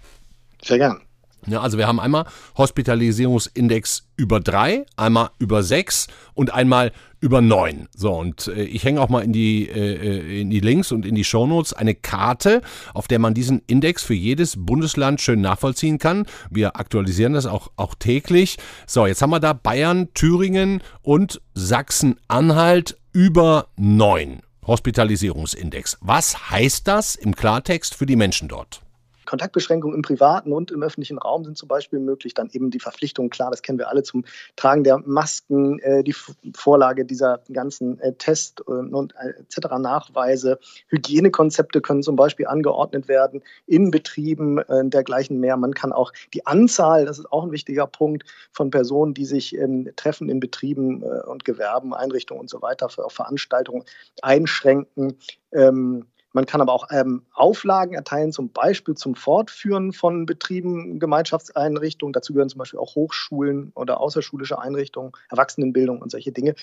Sehr 0.63 0.79
gern. 0.79 1.01
Ja, 1.47 1.61
also 1.61 1.79
wir 1.79 1.87
haben 1.87 2.01
einmal 2.01 2.27
Hospitalisierungsindex 2.57 4.09
über 4.17 4.41
drei, 4.41 4.85
einmal 4.97 5.31
über 5.39 5.63
sechs 5.63 6.09
und 6.35 6.53
einmal 6.53 6.93
über 7.21 7.41
neun. 7.41 7.89
So, 7.95 8.15
und 8.15 8.49
äh, 8.49 8.65
ich 8.65 8.85
hänge 8.85 9.01
auch 9.01 9.09
mal 9.09 9.23
in 9.23 9.33
die, 9.33 9.69
äh, 9.69 9.95
äh, 9.95 10.41
in 10.41 10.51
die 10.51 10.61
Links 10.61 10.91
und 10.93 11.07
in 11.07 11.15
die 11.15 11.25
Shownotes 11.25 11.73
eine 11.73 11.95
Karte, 11.95 12.63
auf 12.95 13.07
der 13.07 13.19
man 13.19 13.35
diesen 13.35 13.63
Index 13.67 14.03
für 14.03 14.15
jedes 14.15 14.57
Bundesland 14.59 15.21
schön 15.21 15.41
nachvollziehen 15.41 15.99
kann. 15.99 16.27
Wir 16.51 16.77
aktualisieren 16.77 17.33
das 17.33 17.47
auch, 17.47 17.71
auch 17.77 17.95
täglich. 17.95 18.59
So, 18.87 19.07
jetzt 19.07 19.23
haben 19.23 19.31
wir 19.31 19.41
da 19.41 19.53
Bayern, 19.53 20.09
Thüringen 20.15 20.83
und 21.03 21.41
Sachsen-Anhalt 21.55 22.99
über 23.13 23.69
neun. 23.77 24.41
Hospitalisierungsindex. 24.67 25.99
Was 26.01 26.51
heißt 26.51 26.89
das 26.89 27.15
im 27.15 27.37
Klartext 27.37 27.95
für 27.95 28.07
die 28.07 28.17
Menschen 28.17 28.49
dort? 28.49 28.83
Kontaktbeschränkungen 29.27 29.97
im 29.97 30.03
privaten 30.03 30.53
und 30.53 30.71
im 30.71 30.83
öffentlichen 30.83 31.19
Raum 31.19 31.45
sind 31.45 31.59
zum 31.59 31.69
Beispiel 31.69 31.99
möglich. 31.99 32.35
Dann 32.35 32.49
eben 32.53 32.71
die 32.71 32.81
Verpflichtung, 32.81 33.29
klar, 33.29 33.51
das 33.51 33.63
kennen 33.63 33.79
wir 33.79 33.89
alle, 33.89 34.03
zum 34.03 34.25
Tragen 34.57 34.85
der 34.85 34.99
Masken, 34.99 35.79
äh, 35.81 36.03
die 36.03 36.15
Vorlage 36.55 37.05
dieser 37.05 37.41
ganzen 37.53 37.99
äh, 38.01 38.15
Test- 38.15 38.63
äh, 38.67 38.71
und 38.71 39.15
äh, 39.17 39.41
etc. 39.41 39.77
Nachweise. 39.79 40.59
Hygienekonzepte 40.89 41.81
können 41.81 42.03
zum 42.03 42.17
Beispiel 42.17 42.47
angeordnet 42.47 43.09
werden 43.09 43.43
in 43.67 43.91
Betrieben 43.91 44.61
dergleichen 44.69 45.41
mehr. 45.41 45.57
Man 45.57 45.75
kann 45.75 45.93
auch 45.93 46.13
die 46.33 46.47
Anzahl, 46.47 47.05
das 47.05 47.19
ist 47.19 47.31
auch 47.33 47.45
ein 47.45 47.53
wichtiger 47.53 47.87
Punkt, 47.87 48.25
von 48.53 48.71
Personen, 48.71 49.15
die 49.15 49.25
sich 49.25 49.57
ähm, 49.57 49.91
treffen 49.97 50.29
in 50.29 50.41
Betrieben 50.41 51.03
und 51.03 51.45
Gewerben, 51.45 51.95
Einrichtungen 51.95 52.41
und 52.41 52.51
so 52.51 52.63
weiter, 52.63 52.89
für 52.89 53.09
Veranstaltungen 53.11 53.85
einschränken. 54.23 55.19
Ähm, 55.53 56.07
man 56.37 56.45
kann 56.45 56.61
aber 56.61 56.75
auch 56.75 56.89
ähm, 56.91 57.23
Auflagen 57.33 57.95
erteilen, 57.95 58.31
zum 58.31 58.51
Beispiel 58.51 58.95
zum 58.95 59.15
Fortführen 59.15 59.95
von 59.95 60.27
Betrieben, 60.27 61.01
Gemeinschaftseinrichtungen. 61.01 62.13
Dazu 62.13 62.35
gehören 62.35 62.51
zum 62.51 62.59
Beispiel 62.59 62.79
auch 62.79 62.95
Hochschulen 62.95 63.73
oder 63.75 64.01
außerschulische 64.01 64.59
Einrichtungen, 64.59 65.13
Erwachsenenbildung 65.31 66.03
und 66.03 66.11
solche 66.11 66.33
Dinge. 66.33 66.55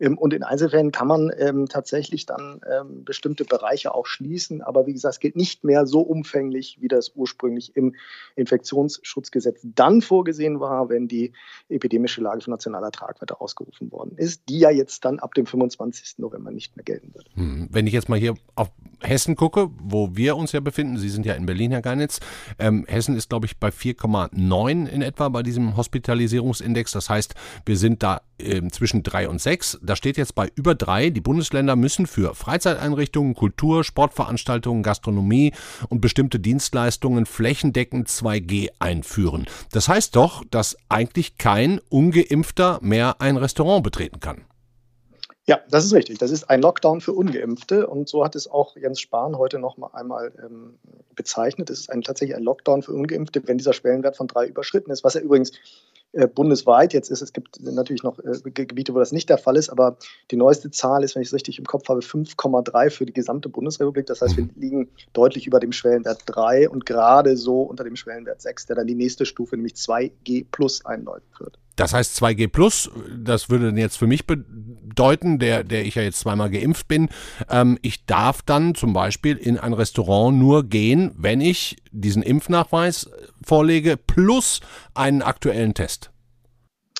Ähm, 0.00 0.16
und 0.16 0.32
in 0.32 0.44
Einzelfällen 0.44 0.92
kann 0.92 1.08
man 1.08 1.30
ähm, 1.38 1.68
tatsächlich 1.68 2.24
dann 2.24 2.62
ähm, 2.72 3.04
bestimmte 3.04 3.44
Bereiche 3.44 3.94
auch 3.94 4.06
schließen. 4.06 4.62
Aber 4.62 4.86
wie 4.86 4.94
gesagt, 4.94 5.16
es 5.16 5.20
gilt 5.20 5.36
nicht 5.36 5.62
mehr 5.62 5.84
so 5.84 6.00
umfänglich, 6.00 6.78
wie 6.80 6.88
das 6.88 7.12
ursprünglich 7.14 7.76
im 7.76 7.94
Infektionsschutzgesetz 8.34 9.60
dann 9.62 10.00
vorgesehen 10.00 10.58
war, 10.58 10.88
wenn 10.88 11.06
die 11.06 11.34
epidemische 11.68 12.22
Lage 12.22 12.40
von 12.40 12.52
nationaler 12.52 12.92
Tragweite 12.92 13.42
ausgerufen 13.42 13.92
worden 13.92 14.16
ist, 14.16 14.48
die 14.48 14.60
ja 14.60 14.70
jetzt 14.70 15.04
dann 15.04 15.18
ab 15.18 15.34
dem 15.34 15.44
25. 15.44 16.14
November 16.16 16.50
nicht 16.50 16.76
mehr 16.76 16.84
gelten 16.84 17.12
wird. 17.12 17.28
Hm, 17.34 17.68
wenn 17.70 17.86
ich 17.86 17.92
jetzt 17.92 18.08
mal 18.08 18.18
hier 18.18 18.34
auf 18.54 18.70
Hessen 19.00 19.17
gucke, 19.36 19.70
wo 19.78 20.16
wir 20.16 20.36
uns 20.36 20.52
ja 20.52 20.60
befinden, 20.60 20.98
Sie 20.98 21.08
sind 21.08 21.26
ja 21.26 21.34
in 21.34 21.46
Berlin, 21.46 21.72
Herr 21.72 21.82
Geinitz, 21.82 22.20
ähm, 22.58 22.84
Hessen 22.88 23.16
ist, 23.16 23.28
glaube 23.28 23.46
ich, 23.46 23.58
bei 23.58 23.68
4,9 23.68 24.86
in 24.86 25.02
etwa 25.02 25.28
bei 25.28 25.42
diesem 25.42 25.76
Hospitalisierungsindex. 25.76 26.92
Das 26.92 27.10
heißt, 27.10 27.34
wir 27.64 27.76
sind 27.76 28.02
da 28.02 28.22
äh, 28.38 28.62
zwischen 28.68 29.02
3 29.02 29.28
und 29.28 29.40
6. 29.40 29.78
Da 29.82 29.96
steht 29.96 30.16
jetzt 30.16 30.34
bei 30.34 30.50
über 30.54 30.74
3. 30.74 31.10
Die 31.10 31.20
Bundesländer 31.20 31.76
müssen 31.76 32.06
für 32.06 32.34
Freizeiteinrichtungen, 32.34 33.34
Kultur, 33.34 33.84
Sportveranstaltungen, 33.84 34.82
Gastronomie 34.82 35.52
und 35.88 36.00
bestimmte 36.00 36.38
Dienstleistungen 36.38 37.26
flächendeckend 37.26 38.08
2G 38.08 38.68
einführen. 38.78 39.46
Das 39.72 39.88
heißt 39.88 40.14
doch, 40.16 40.44
dass 40.50 40.76
eigentlich 40.88 41.38
kein 41.38 41.80
ungeimpfter 41.88 42.78
mehr 42.82 43.20
ein 43.20 43.36
Restaurant 43.36 43.82
betreten 43.82 44.20
kann. 44.20 44.42
Ja, 45.48 45.60
das 45.70 45.86
ist 45.86 45.94
richtig. 45.94 46.18
Das 46.18 46.30
ist 46.30 46.50
ein 46.50 46.60
Lockdown 46.60 47.00
für 47.00 47.14
Ungeimpfte 47.14 47.86
und 47.86 48.06
so 48.06 48.22
hat 48.22 48.36
es 48.36 48.50
auch 48.50 48.76
Jens 48.76 49.00
Spahn 49.00 49.38
heute 49.38 49.58
noch 49.58 49.78
mal 49.78 49.88
einmal 49.94 50.30
ähm, 50.44 50.74
bezeichnet. 51.16 51.70
Es 51.70 51.80
ist 51.80 51.90
ein, 51.90 52.02
tatsächlich 52.02 52.36
ein 52.36 52.42
Lockdown 52.42 52.82
für 52.82 52.92
Ungeimpfte, 52.92 53.40
wenn 53.46 53.56
dieser 53.56 53.72
Schwellenwert 53.72 54.14
von 54.14 54.28
drei 54.28 54.46
überschritten 54.46 54.90
ist, 54.90 55.04
was 55.04 55.14
er 55.14 55.22
übrigens 55.22 55.52
äh, 56.12 56.26
bundesweit 56.26 56.92
jetzt 56.92 57.10
ist. 57.10 57.22
Es 57.22 57.32
gibt 57.32 57.62
natürlich 57.62 58.02
noch 58.02 58.18
äh, 58.18 58.50
Gebiete, 58.50 58.92
wo 58.92 58.98
das 58.98 59.10
nicht 59.10 59.30
der 59.30 59.38
Fall 59.38 59.56
ist, 59.56 59.70
aber 59.70 59.96
die 60.30 60.36
neueste 60.36 60.70
Zahl 60.70 61.02
ist, 61.02 61.14
wenn 61.14 61.22
ich 61.22 61.28
es 61.28 61.34
richtig 61.34 61.58
im 61.58 61.64
Kopf 61.64 61.88
habe, 61.88 62.00
5,3 62.00 62.90
für 62.90 63.06
die 63.06 63.14
gesamte 63.14 63.48
Bundesrepublik. 63.48 64.04
Das 64.04 64.20
heißt, 64.20 64.36
wir 64.36 64.44
mhm. 64.44 64.50
liegen 64.54 64.88
deutlich 65.14 65.46
über 65.46 65.60
dem 65.60 65.72
Schwellenwert 65.72 66.24
3 66.26 66.68
und 66.68 66.84
gerade 66.84 67.38
so 67.38 67.62
unter 67.62 67.84
dem 67.84 67.96
Schwellenwert 67.96 68.42
6, 68.42 68.66
der 68.66 68.76
dann 68.76 68.86
die 68.86 68.94
nächste 68.94 69.24
Stufe, 69.24 69.56
nämlich 69.56 69.76
2G 69.76 70.44
plus 70.52 70.84
einläuten 70.84 71.30
wird. 71.38 71.58
Das 71.78 71.94
heißt 71.94 72.20
2G 72.20 72.48
plus, 72.48 72.90
das 73.16 73.50
würde 73.50 73.70
jetzt 73.80 73.98
für 73.98 74.08
mich 74.08 74.26
bedeuten, 74.26 75.38
der, 75.38 75.62
der 75.62 75.86
ich 75.86 75.94
ja 75.94 76.02
jetzt 76.02 76.18
zweimal 76.18 76.50
geimpft 76.50 76.88
bin, 76.88 77.08
ähm, 77.48 77.78
ich 77.82 78.04
darf 78.04 78.42
dann 78.42 78.74
zum 78.74 78.92
Beispiel 78.92 79.36
in 79.36 79.58
ein 79.58 79.72
Restaurant 79.72 80.36
nur 80.36 80.68
gehen, 80.68 81.12
wenn 81.16 81.40
ich 81.40 81.76
diesen 81.92 82.24
Impfnachweis 82.24 83.08
vorlege 83.44 83.96
plus 83.96 84.60
einen 84.94 85.22
aktuellen 85.22 85.72
Test. 85.72 86.10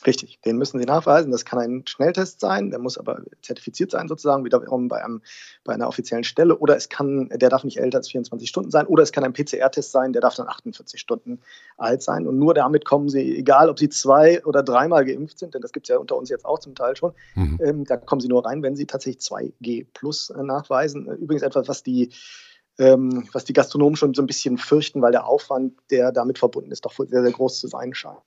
Richtig, 0.07 0.41
den 0.45 0.57
müssen 0.57 0.79
Sie 0.79 0.85
nachweisen. 0.85 1.33
Das 1.33 1.45
kann 1.45 1.59
ein 1.59 1.87
Schnelltest 1.87 2.41
sein, 2.41 2.71
der 2.71 2.79
muss 2.79 2.99
aber 2.99 3.23
zertifiziert 3.43 3.91
sein, 3.91 4.07
sozusagen, 4.07 4.45
wiederum 4.45 4.89
bei, 4.89 5.05
einem, 5.05 5.23
bei 5.65 5.75
einer 5.75 5.89
offiziellen 5.89 6.25
Stelle. 6.25 6.57
Oder 6.59 6.77
es 6.77 6.89
kann, 6.89 7.29
der 7.31 7.49
darf 7.49 7.65
nicht 7.65 7.79
älter 7.79 7.99
als 7.99 8.09
24 8.09 8.49
Stunden 8.49 8.71
sein. 8.71 8.87
Oder 8.87 9.03
es 9.03 9.13
kann 9.13 9.25
ein 9.25 9.33
PCR-Test 9.33 9.91
sein, 9.91 10.13
der 10.13 10.23
darf 10.23 10.37
dann 10.37 10.49
48 10.49 11.01
Stunden 11.01 11.41
alt 11.77 12.03
sein. 12.03 12.27
Und 12.27 12.39
nur 12.39 12.55
damit 12.55 12.85
kommen 12.85 13.09
Sie, 13.09 13.39
egal 13.39 13.69
ob 13.69 13.79
Sie 13.79 13.89
zwei 13.89 14.45
oder 14.45 14.63
dreimal 14.63 15.05
geimpft 15.05 15.39
sind, 15.39 15.55
denn 15.55 15.63
das 15.63 15.73
gibt 15.73 15.87
es 15.87 15.89
ja 15.89 15.99
unter 15.99 16.17
uns 16.17 16.29
jetzt 16.29 16.45
auch 16.45 16.61
zum 16.61 16.75
Teil 16.75 16.97
schon, 16.97 17.13
mhm. 17.35 17.59
ähm, 17.63 17.85
da 17.85 17.97
kommen 17.97 18.21
Sie 18.21 18.29
nur 18.29 18.45
rein, 18.45 18.63
wenn 18.63 18.77
Sie 18.77 18.87
tatsächlich 18.87 19.25
2G 19.25 19.87
plus 19.95 20.31
äh, 20.31 20.43
nachweisen. 20.43 21.07
Übrigens 21.07 21.43
etwas, 21.43 21.67
was 21.69 21.83
die 21.83 22.11
ähm, 22.79 23.29
was 23.33 23.45
die 23.45 23.53
Gastronomen 23.53 23.97
schon 23.97 24.15
so 24.15 24.23
ein 24.23 24.27
bisschen 24.27 24.57
fürchten, 24.57 25.03
weil 25.03 25.13
der 25.13 25.27
Aufwand, 25.27 25.75
der 25.91 26.13
damit 26.13 26.39
verbunden 26.39 26.71
ist, 26.71 26.85
doch 26.85 26.93
sehr, 26.93 27.23
sehr 27.23 27.33
groß 27.33 27.61
zu 27.61 27.67
sein 27.67 27.93
scheint. 27.93 28.19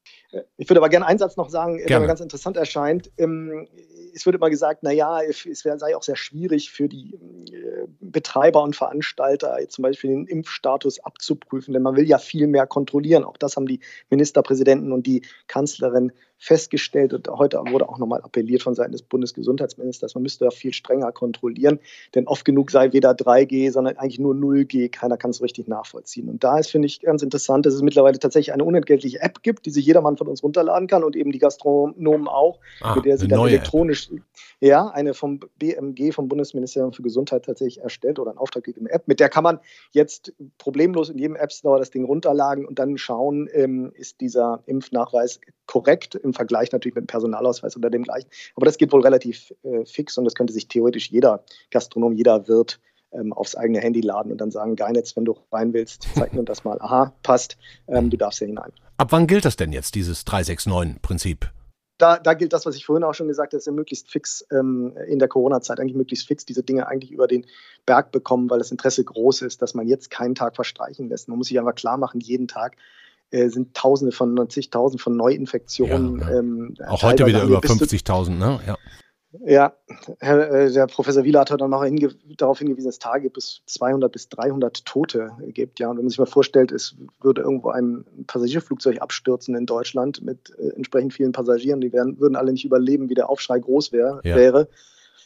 Ich 0.58 0.70
würde 0.70 0.80
aber 0.80 0.90
gerne 0.90 1.06
einen 1.06 1.20
Satz 1.20 1.38
noch 1.38 1.50
sagen, 1.50 1.78
gerne. 1.78 1.88
der 1.88 2.00
mir 2.02 2.08
ganz 2.08 2.20
interessant 2.20 2.58
erscheint. 2.58 3.12
Ähm, 3.18 3.68
es 4.14 4.26
wird 4.26 4.36
immer 4.36 4.50
gesagt, 4.50 4.84
naja, 4.84 5.22
es 5.22 5.48
sei 5.60 5.96
auch 5.96 6.04
sehr 6.04 6.18
schwierig 6.18 6.70
für 6.70 6.90
die 6.90 7.16
äh, 7.54 7.88
Betreiber 8.02 8.62
und 8.62 8.76
Veranstalter, 8.76 9.58
zum 9.70 9.84
Beispiel 9.84 10.10
den 10.10 10.28
Impfstatus 10.28 11.00
abzuprüfen, 11.00 11.74
denn 11.74 11.82
man 11.82 11.96
will 11.96 12.06
ja 12.06 12.18
viel 12.18 12.48
mehr 12.48 12.68
kontrollieren. 12.68 13.24
Auch 13.24 13.38
das 13.38 13.56
haben 13.56 13.68
die 13.68 13.80
Ministerpräsidenten 14.10 14.92
und 14.92 15.08
die 15.08 15.26
Kanzlerin 15.48 16.12
festgestellt 16.42 17.14
und 17.14 17.28
heute 17.28 17.62
wurde 17.70 17.88
auch 17.88 18.00
nochmal 18.00 18.22
appelliert 18.22 18.64
von 18.64 18.74
Seiten 18.74 18.94
des 18.94 19.04
Bundesgesundheitsministers, 19.04 20.16
man 20.16 20.24
müsste 20.24 20.46
da 20.46 20.52
viel 20.52 20.74
strenger 20.74 21.12
kontrollieren, 21.12 21.80
denn 22.16 22.28
oft 22.28 22.44
genug 22.46 22.72
sei 22.72 22.92
weder 22.94 23.12
3G, 23.12 23.72
sondern 23.72 23.96
eigentlich 23.98 24.18
nur 24.18 24.34
0G, 24.34 24.90
keiner 24.90 25.18
kann 25.18 25.30
es 25.30 25.44
richtig 25.44 25.68
nachvollziehen. 25.68 26.30
Und 26.30 26.44
da 26.44 26.58
ist, 26.58 26.72
finde 26.72 26.88
ich, 26.88 27.00
ganz 27.02 27.22
interessant, 27.22 27.68
dass 27.68 27.76
es 27.76 27.84
mittlerweile 27.84 28.18
tatsächlich 28.18 28.54
eine 28.54 28.64
unentgeltliche 28.64 29.22
App 29.22 29.44
gibt, 29.44 29.68
die 29.68 29.70
sich 29.70 29.86
jedermann 29.86 30.18
von 30.18 30.28
uns 30.28 30.42
runterladen 30.42 30.88
kann 30.88 31.04
und 31.04 31.16
eben 31.16 31.32
die 31.32 31.38
Gastronomen 31.38 32.28
auch, 32.28 32.60
ah, 32.82 32.96
mit 32.96 33.06
der 33.06 33.20
sie 33.20 33.28
dann 33.28 33.48
elektronisch, 33.48 34.10
App. 34.12 34.22
ja, 34.62 34.88
eine 34.88 35.14
vom 35.14 35.42
BMG, 35.60 36.12
vom 36.12 36.28
Bundesministerium 36.28 36.92
für 36.92 37.04
Gesundheit 37.04 37.46
tatsächlich 37.46 37.84
erstellt 37.84 38.18
oder 38.18 38.32
ein 38.32 38.40
auftraggegebene 38.40 38.90
App, 38.90 39.08
mit 39.08 39.20
der 39.20 39.30
kann 39.30 39.44
man 39.44 39.60
jetzt 39.92 40.34
problemlos 40.58 41.10
in 41.10 41.20
jedem 41.20 41.36
App 41.36 41.52
Store 41.52 41.78
das 41.78 41.92
Ding 41.92 42.04
runterladen 42.04 42.66
und 42.66 42.80
dann 42.80 42.98
schauen, 42.98 43.48
ähm, 43.54 43.92
ist 43.94 44.22
dieser 44.22 44.64
Impfnachweis 44.66 45.40
korrekt 45.72 46.16
im 46.16 46.34
Vergleich 46.34 46.74
natürlich 46.74 46.96
mit 46.96 47.06
dem 47.06 47.08
Personalausweis 47.08 47.78
oder 47.78 47.90
dem 47.90 48.04
gleichen. 48.04 48.28
Aber 48.58 48.66
das 48.66 48.78
geht 48.78 48.92
wohl 48.92 49.02
relativ 49.02 49.54
äh, 49.64 49.86
fix 49.86 50.18
und 50.18 50.26
das 50.26 50.36
könnte 50.36 50.52
sich 50.52 50.68
theoretisch 50.68 51.10
jeder 51.10 51.46
Gastronom, 51.70 52.12
jeder 52.12 52.50
Wirt 52.50 52.82
ähm, 53.14 53.32
aufs 53.32 53.56
eigene 53.56 53.80
Handy 53.80 54.02
laden 54.02 54.34
und 54.34 54.40
dann 54.40 54.52
sagen, 54.52 54.76
Geinetz, 54.76 55.16
wenn 55.16 55.24
du 55.24 55.38
rein 55.50 55.72
willst, 55.72 56.10
zeig 56.14 56.34
mir 56.34 56.44
das 56.44 56.66
mal. 56.66 56.78
Aha, 56.82 57.14
passt, 57.24 57.58
ähm, 57.88 58.10
du 58.10 58.18
darfst 58.18 58.40
hier 58.40 58.48
hinein. 58.48 58.74
Ab 58.98 59.14
wann 59.14 59.28
gilt 59.28 59.46
das 59.46 59.56
denn 59.56 59.72
jetzt, 59.72 59.96
dieses 59.96 60.28
369-Prinzip? 60.28 61.50
Da, 61.98 62.18
da, 62.18 62.34
gilt 62.34 62.52
das, 62.52 62.66
was 62.66 62.76
ich 62.76 62.86
vorhin 62.86 63.06
auch 63.06 63.14
schon 63.14 63.30
gesagt 63.30 63.54
habe, 63.54 63.60
dass 63.60 63.68
wir 63.68 63.74
möglichst 63.74 64.12
fix 64.12 64.46
ähm, 64.52 64.98
in 65.08 65.20
der 65.20 65.30
Corona-Zeit 65.30 65.80
eigentlich 65.80 65.96
möglichst 65.96 66.28
fix 66.28 66.46
diese 66.46 66.64
Dinge 66.64 66.88
eigentlich 66.88 67.12
über 67.12 67.28
den 67.28 67.46
Berg 67.86 68.12
bekommen, 68.12 68.50
weil 68.50 68.58
das 68.58 68.72
Interesse 68.72 69.06
groß 69.06 69.44
ist, 69.44 69.62
dass 69.62 69.74
man 69.74 69.88
jetzt 69.88 70.10
keinen 70.10 70.36
Tag 70.36 70.56
verstreichen 70.56 71.08
lässt. 71.08 71.30
Man 71.30 71.38
muss 71.38 71.48
sich 71.48 71.60
einfach 71.60 71.76
klar 71.76 71.98
machen, 71.98 72.20
jeden 72.20 72.50
Tag 72.50 72.76
äh, 73.32 73.50
sind 73.50 73.74
Tausende 73.74 74.12
von, 74.12 74.50
zigtausend 74.50 75.02
von 75.02 75.16
Neuinfektionen. 75.16 76.20
Ja, 76.20 76.30
ja. 76.30 76.40
Ähm, 76.40 76.76
Auch 76.88 77.04
heute 77.04 77.26
wieder 77.26 77.44
über 77.44 77.60
50.000, 77.60 78.32
ne? 78.32 78.60
Ja. 78.68 78.78
Ja, 79.46 79.74
Herr, 80.20 80.52
äh, 80.52 80.72
der 80.74 80.88
Professor 80.88 81.24
Wieler 81.24 81.40
hat 81.42 81.52
heute 81.52 81.66
noch 81.68 81.86
hinge 81.86 82.10
darauf 82.38 82.60
hingewiesen, 82.60 82.88
dass 82.88 82.96
es 82.96 83.00
Tage 83.00 83.30
bis 83.30 83.62
200 83.66 84.12
bis 84.12 84.28
300 84.28 84.84
Tote 84.84 85.32
gibt. 85.54 85.80
Ja, 85.80 85.90
und 85.90 85.96
wenn 85.96 86.04
man 86.04 86.10
sich 86.10 86.20
mal 86.20 86.26
vorstellt, 86.26 86.74
es 86.74 86.96
würde 87.22 87.42
irgendwo 87.42 87.70
ein 87.70 88.04
Passagierflugzeug 88.28 89.02
abstürzen 89.02 89.56
in 89.56 89.66
Deutschland 89.66 90.22
mit 90.22 90.54
äh, 90.60 90.76
entsprechend 90.76 91.14
vielen 91.14 91.32
Passagieren, 91.32 91.80
die 91.80 91.94
wären, 91.94 92.20
würden 92.20 92.36
alle 92.36 92.52
nicht 92.52 92.66
überleben, 92.66 93.10
wie 93.10 93.14
der 93.14 93.30
Aufschrei 93.30 93.60
groß 93.60 93.94
wär, 93.94 94.20
ja. 94.26 94.36
wäre. 94.36 94.68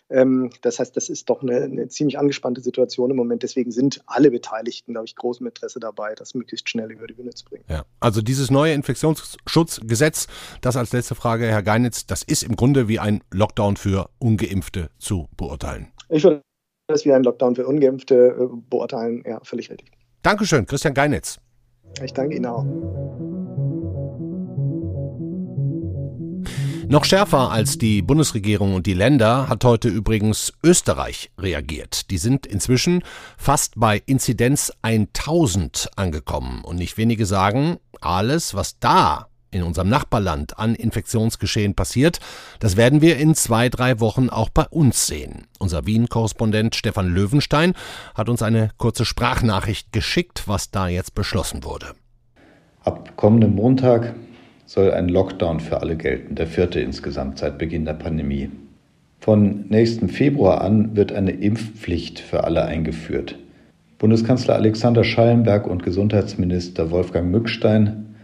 Ähm, 0.09 0.51
das 0.61 0.79
heißt, 0.79 0.95
das 0.95 1.09
ist 1.09 1.29
doch 1.29 1.41
eine, 1.41 1.63
eine, 1.63 1.87
ziemlich 1.87 2.19
angespannte 2.19 2.61
Situation 2.61 3.09
im 3.09 3.17
Moment. 3.17 3.43
Deswegen 3.43 3.71
sind 3.71 4.01
alle 4.05 4.29
Beteiligten, 4.29 4.93
glaube 4.93 5.05
ich, 5.07 5.15
großem 5.15 5.47
Interesse 5.47 5.79
dabei, 5.79 6.13
das 6.13 6.35
möglichst 6.35 6.69
schnell 6.69 6.91
über 6.91 7.07
die 7.07 7.13
Bühne 7.13 7.31
zu 7.31 7.45
bringen. 7.45 7.63
Ja, 7.69 7.85
also 7.99 8.21
dieses 8.21 8.51
neue 8.51 8.73
Infektionsschutzgesetz, 8.73 10.27
das 10.61 10.77
als 10.77 10.93
letzte 10.93 11.15
Frage, 11.15 11.47
Herr 11.47 11.63
Geinitz, 11.63 12.05
das 12.05 12.21
ist 12.21 12.43
im 12.43 12.55
Grunde 12.55 12.87
wie 12.87 12.99
ein 12.99 13.23
Lockdown 13.31 13.77
für 13.77 14.09
Ungeimpfte 14.19 14.89
zu 14.99 15.27
beurteilen. 15.37 15.87
Ich 16.09 16.23
würde 16.23 16.41
das 16.87 17.03
wie 17.05 17.13
ein 17.13 17.23
Lockdown 17.23 17.55
für 17.55 17.65
Ungeimpfte 17.65 18.37
äh, 18.39 18.47
beurteilen. 18.69 19.23
Ja, 19.25 19.39
völlig 19.43 19.71
richtig. 19.71 19.91
Dankeschön, 20.21 20.65
Christian 20.65 20.93
Geinitz. 20.93 21.39
Ich 22.03 22.13
danke 22.13 22.35
Ihnen 22.35 22.45
auch. 22.45 22.65
Noch 26.87 27.03
schärfer 27.03 27.49
als 27.51 27.79
die 27.79 28.03
Bundesregierung 28.03 28.75
und 28.75 28.85
die 28.85 28.93
Länder 28.93 29.49
hat 29.49 29.65
heute 29.65 29.89
übrigens 29.89 30.53
Österreich 30.63 31.31
reagiert. 31.39 32.11
Die 32.11 32.19
sind 32.19 32.45
inzwischen 32.45 33.01
fast 33.37 33.73
bei 33.75 34.03
Inzidenz 34.05 34.71
1000 34.83 35.89
angekommen. 35.95 36.63
Und 36.63 36.77
nicht 36.77 36.97
wenige 36.97 37.25
sagen, 37.25 37.77
alles, 38.01 38.53
was 38.53 38.77
da 38.79 39.29
in 39.49 39.63
unserem 39.63 39.89
Nachbarland 39.89 40.59
an 40.59 40.75
Infektionsgeschehen 40.75 41.73
passiert, 41.73 42.19
das 42.59 42.77
werden 42.77 43.01
wir 43.01 43.17
in 43.17 43.33
zwei, 43.33 43.69
drei 43.69 43.99
Wochen 43.99 44.29
auch 44.29 44.49
bei 44.49 44.67
uns 44.67 45.07
sehen. 45.07 45.47
Unser 45.57 45.87
Wien-Korrespondent 45.87 46.75
Stefan 46.75 47.07
Löwenstein 47.07 47.73
hat 48.13 48.29
uns 48.29 48.43
eine 48.43 48.69
kurze 48.77 49.05
Sprachnachricht 49.05 49.91
geschickt, 49.91 50.43
was 50.45 50.69
da 50.69 50.87
jetzt 50.87 51.15
beschlossen 51.15 51.63
wurde. 51.63 51.93
Ab 52.83 53.17
kommenden 53.17 53.55
Montag 53.55 54.13
soll 54.65 54.91
ein 54.91 55.09
Lockdown 55.09 55.59
für 55.59 55.81
alle 55.81 55.95
gelten, 55.95 56.35
der 56.35 56.47
vierte 56.47 56.79
insgesamt 56.79 57.39
seit 57.39 57.57
Beginn 57.57 57.85
der 57.85 57.93
Pandemie. 57.93 58.49
Von 59.19 59.65
nächsten 59.69 60.09
Februar 60.09 60.61
an 60.61 60.95
wird 60.95 61.11
eine 61.11 61.31
Impfpflicht 61.31 62.19
für 62.19 62.43
alle 62.43 62.65
eingeführt. 62.65 63.37
Bundeskanzler 63.97 64.55
Alexander 64.55 65.03
Schallenberg 65.03 65.67
und 65.67 65.83
Gesundheitsminister 65.83 66.91
Wolfgang 66.91 67.31
Mückstein 67.31 68.15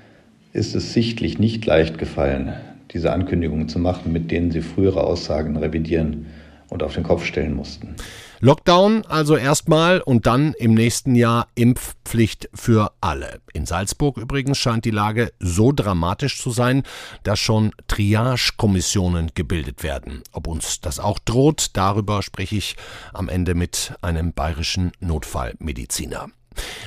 ist 0.53 0.75
es 0.75 0.93
sichtlich 0.93 1.39
nicht 1.39 1.65
leicht 1.65 1.97
gefallen, 1.97 2.53
diese 2.93 3.13
Ankündigungen 3.13 3.69
zu 3.69 3.79
machen, 3.79 4.11
mit 4.11 4.31
denen 4.31 4.51
sie 4.51 4.61
frühere 4.61 5.03
Aussagen 5.03 5.55
revidieren 5.55 6.25
und 6.69 6.83
auf 6.83 6.93
den 6.93 7.03
Kopf 7.03 7.25
stellen 7.25 7.55
mussten. 7.55 7.95
Lockdown 8.43 9.05
also 9.05 9.35
erstmal 9.35 10.01
und 10.01 10.25
dann 10.25 10.53
im 10.53 10.73
nächsten 10.73 11.13
Jahr 11.13 11.47
Impfpflicht 11.53 12.49
für 12.55 12.91
alle. 12.99 13.39
In 13.53 13.67
Salzburg 13.67 14.17
übrigens 14.17 14.57
scheint 14.57 14.83
die 14.83 14.89
Lage 14.89 15.31
so 15.39 15.71
dramatisch 15.71 16.41
zu 16.41 16.49
sein, 16.49 16.81
dass 17.21 17.39
schon 17.39 17.71
Triage-Kommissionen 17.87 19.29
gebildet 19.35 19.83
werden. 19.83 20.23
Ob 20.31 20.47
uns 20.47 20.81
das 20.81 20.99
auch 20.99 21.19
droht, 21.19 21.69
darüber 21.73 22.23
spreche 22.23 22.55
ich 22.55 22.77
am 23.13 23.29
Ende 23.29 23.53
mit 23.53 23.93
einem 24.01 24.33
bayerischen 24.33 24.91
Notfallmediziner. 24.99 26.31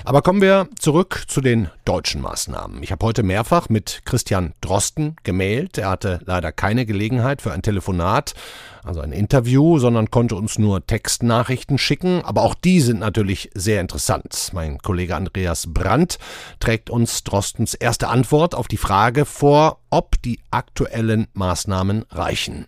Aber 0.05 0.21
kommen 0.21 0.43
wir 0.43 0.69
zurück 0.79 1.25
zu 1.29 1.41
den 1.41 1.71
deutschen 1.85 2.21
Maßnahmen. 2.21 2.83
Ich 2.83 2.93
habe 2.93 3.07
heute 3.07 3.23
mehrfach 3.23 3.69
mit 3.69 4.03
Christian 4.05 4.53
Drosten 4.61 5.17
gemailt. 5.23 5.79
Er 5.79 5.89
hatte 5.89 6.21
leider 6.27 6.53
keine 6.53 6.85
Gelegenheit 6.85 7.41
für 7.41 7.53
ein 7.53 7.63
Telefonat, 7.63 8.35
also 8.85 9.01
ein 9.01 9.13
Interview, 9.13 9.79
sondern 9.79 10.11
konnte 10.11 10.37
uns 10.37 10.59
nur 10.59 10.87
Textnachrichten 10.87 11.79
schicken. 11.79 12.23
Aber 12.23 12.43
auch 12.43 12.55
die 12.55 12.81
sind 12.81 13.01
natürlich 13.01 13.51
sehr 13.55 13.81
interessant. 13.81 14.51
Mein 14.53 14.79
Kollege 14.79 15.17
Andreas 15.17 15.73
Brandt 15.73 16.19
trägt 16.61 16.91
uns 16.91 17.25
Drostens 17.25 17.73
erste 17.73 18.09
Antwort 18.09 18.55
auf 18.55 18.69
die 18.69 18.77
Frage 18.77 19.25
vor, 19.25 19.81
ob 19.89 20.21
die 20.21 20.41
aktuellen 20.51 21.29
Maßnahmen 21.33 22.05
reichen. 22.11 22.67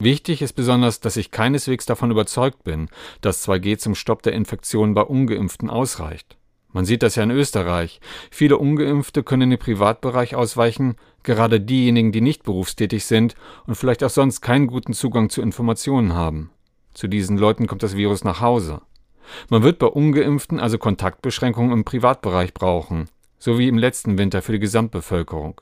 Wichtig 0.00 0.42
ist 0.42 0.52
besonders, 0.52 1.00
dass 1.00 1.16
ich 1.16 1.32
keineswegs 1.32 1.84
davon 1.84 2.12
überzeugt 2.12 2.62
bin, 2.62 2.88
dass 3.20 3.46
2G 3.46 3.78
zum 3.78 3.96
Stopp 3.96 4.22
der 4.22 4.32
Infektion 4.32 4.94
bei 4.94 5.02
ungeimpften 5.02 5.68
ausreicht. 5.68 6.37
Man 6.78 6.84
sieht 6.84 7.02
das 7.02 7.16
ja 7.16 7.24
in 7.24 7.32
Österreich. 7.32 8.00
Viele 8.30 8.56
ungeimpfte 8.56 9.24
können 9.24 9.42
in 9.42 9.50
den 9.50 9.58
Privatbereich 9.58 10.36
ausweichen, 10.36 10.94
gerade 11.24 11.60
diejenigen, 11.60 12.12
die 12.12 12.20
nicht 12.20 12.44
berufstätig 12.44 13.04
sind 13.04 13.34
und 13.66 13.74
vielleicht 13.74 14.04
auch 14.04 14.10
sonst 14.10 14.42
keinen 14.42 14.68
guten 14.68 14.92
Zugang 14.92 15.28
zu 15.28 15.42
Informationen 15.42 16.14
haben. 16.14 16.52
Zu 16.94 17.08
diesen 17.08 17.36
Leuten 17.36 17.66
kommt 17.66 17.82
das 17.82 17.96
Virus 17.96 18.22
nach 18.22 18.40
Hause. 18.40 18.80
Man 19.50 19.64
wird 19.64 19.80
bei 19.80 19.88
ungeimpften 19.88 20.60
also 20.60 20.78
Kontaktbeschränkungen 20.78 21.72
im 21.72 21.84
Privatbereich 21.84 22.54
brauchen, 22.54 23.08
so 23.40 23.58
wie 23.58 23.66
im 23.66 23.76
letzten 23.76 24.16
Winter 24.16 24.40
für 24.40 24.52
die 24.52 24.60
Gesamtbevölkerung. 24.60 25.60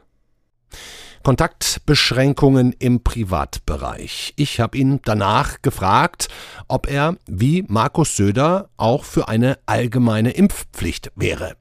Kontaktbeschränkungen 1.26 2.73
im 2.78 3.02
Privatbereich. 3.02 4.33
Ich 4.37 4.61
habe 4.61 4.78
ihn 4.78 5.00
danach 5.04 5.61
gefragt, 5.61 6.28
ob 6.68 6.88
er, 6.88 7.16
wie 7.26 7.64
Markus 7.66 8.14
Söder, 8.14 8.71
auch 8.76 9.02
für 9.02 9.26
eine 9.26 9.59
allgemeine 9.66 10.30
Impfpflicht 10.30 11.11
wäre. 11.16 11.56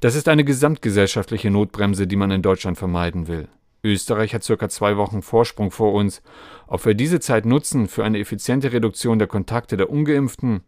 Das 0.00 0.16
ist 0.16 0.26
eine 0.26 0.42
gesamtgesellschaftliche 0.42 1.48
Notbremse, 1.48 2.08
die 2.08 2.16
man 2.16 2.32
in 2.32 2.42
Deutschland 2.42 2.76
vermeiden 2.76 3.28
will. 3.28 3.46
Österreich 3.84 4.34
hat 4.34 4.42
circa 4.42 4.68
zwei 4.68 4.96
Wochen 4.96 5.22
Vorsprung 5.22 5.70
vor 5.70 5.92
uns. 5.92 6.20
Ob 6.66 6.84
wir 6.84 6.94
diese 6.94 7.20
Zeit 7.20 7.46
nutzen 7.46 7.86
für 7.86 8.02
eine 8.02 8.18
effiziente 8.18 8.72
Reduktion 8.72 9.20
der 9.20 9.28
Kontakte 9.28 9.76
der 9.76 9.90
ungeimpften? 9.90 10.64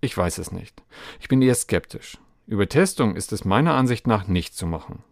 Ich 0.00 0.18
weiß 0.18 0.38
es 0.38 0.50
nicht. 0.50 0.82
Ich 1.20 1.28
bin 1.28 1.40
eher 1.40 1.54
skeptisch. 1.54 2.18
Über 2.48 2.68
Testung 2.68 3.14
ist 3.14 3.32
es 3.32 3.44
meiner 3.44 3.74
Ansicht 3.74 4.08
nach 4.08 4.26
nicht 4.26 4.56
zu 4.56 4.66
machen. 4.66 5.04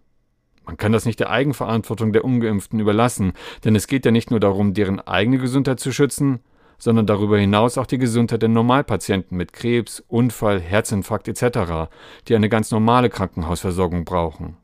Man 0.66 0.76
kann 0.76 0.92
das 0.92 1.04
nicht 1.04 1.20
der 1.20 1.30
Eigenverantwortung 1.30 2.12
der 2.12 2.24
ungeimpften 2.24 2.80
überlassen, 2.80 3.32
denn 3.64 3.76
es 3.76 3.86
geht 3.86 4.04
ja 4.04 4.10
nicht 4.10 4.30
nur 4.30 4.40
darum, 4.40 4.74
deren 4.74 5.00
eigene 5.00 5.38
Gesundheit 5.38 5.80
zu 5.80 5.92
schützen, 5.92 6.40
sondern 6.78 7.06
darüber 7.06 7.38
hinaus 7.38 7.78
auch 7.78 7.86
die 7.86 7.98
Gesundheit 7.98 8.42
der 8.42 8.48
Normalpatienten 8.48 9.36
mit 9.36 9.52
Krebs, 9.52 10.02
Unfall, 10.08 10.60
Herzinfarkt 10.60 11.28
etc., 11.28 11.90
die 12.28 12.34
eine 12.34 12.48
ganz 12.48 12.70
normale 12.70 13.10
Krankenhausversorgung 13.10 14.04
brauchen. 14.04 14.56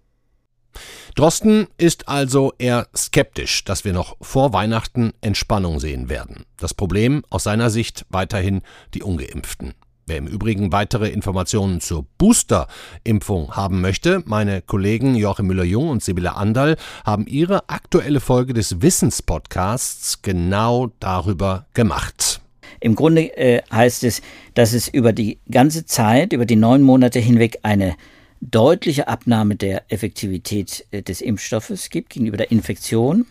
Drosten 1.17 1.67
ist 1.77 2.09
also 2.09 2.53
eher 2.59 2.89
skeptisch, 2.97 3.65
dass 3.65 3.85
wir 3.85 3.93
noch 3.93 4.17
vor 4.21 4.53
Weihnachten 4.53 5.13
Entspannung 5.21 5.81
sehen 5.81 6.09
werden. 6.09 6.45
Das 6.57 6.75
Problem 6.75 7.25
aus 7.31 7.45
seiner 7.45 7.71
Sicht 7.71 8.07
weiterhin 8.09 8.63
die 8.95 9.03
ungeimpften. 9.03 9.75
Wer 10.11 10.19
im 10.19 10.27
Übrigen 10.27 10.73
weitere 10.73 11.09
Informationen 11.09 11.81
zur 11.81 12.05
Booster-Impfung 12.19 13.55
haben 13.55 13.81
möchte, 13.81 14.25
meine 14.27 14.61
Kollegen 14.61 15.15
Joachim 15.15 15.47
Müller-Jung 15.47 15.89
und 15.89 16.03
Sibylle 16.03 16.35
Andal 16.35 16.77
haben 17.05 17.29
ihre 17.29 17.69
aktuelle 17.69 18.19
Folge 18.19 18.53
des 18.53 18.83
Wissenspodcasts 18.83 20.21
genau 20.21 20.91
darüber 20.99 21.67
gemacht. 21.75 22.41
Im 22.81 22.97
Grunde 22.97 23.37
äh, 23.37 23.63
heißt 23.71 24.03
es, 24.03 24.21
dass 24.55 24.73
es 24.73 24.89
über 24.89 25.13
die 25.13 25.39
ganze 25.49 25.87
Zeit, 25.87 26.33
über 26.33 26.45
die 26.45 26.57
neun 26.57 26.83
Monate 26.83 27.21
hinweg 27.21 27.61
eine 27.63 27.95
deutliche 28.41 29.07
Abnahme 29.07 29.55
der 29.55 29.85
Effektivität 29.93 30.87
äh, 30.91 31.03
des 31.03 31.21
Impfstoffes 31.21 31.89
gibt 31.89 32.11
gegenüber 32.11 32.37
der 32.37 32.51
Infektion 32.51 33.27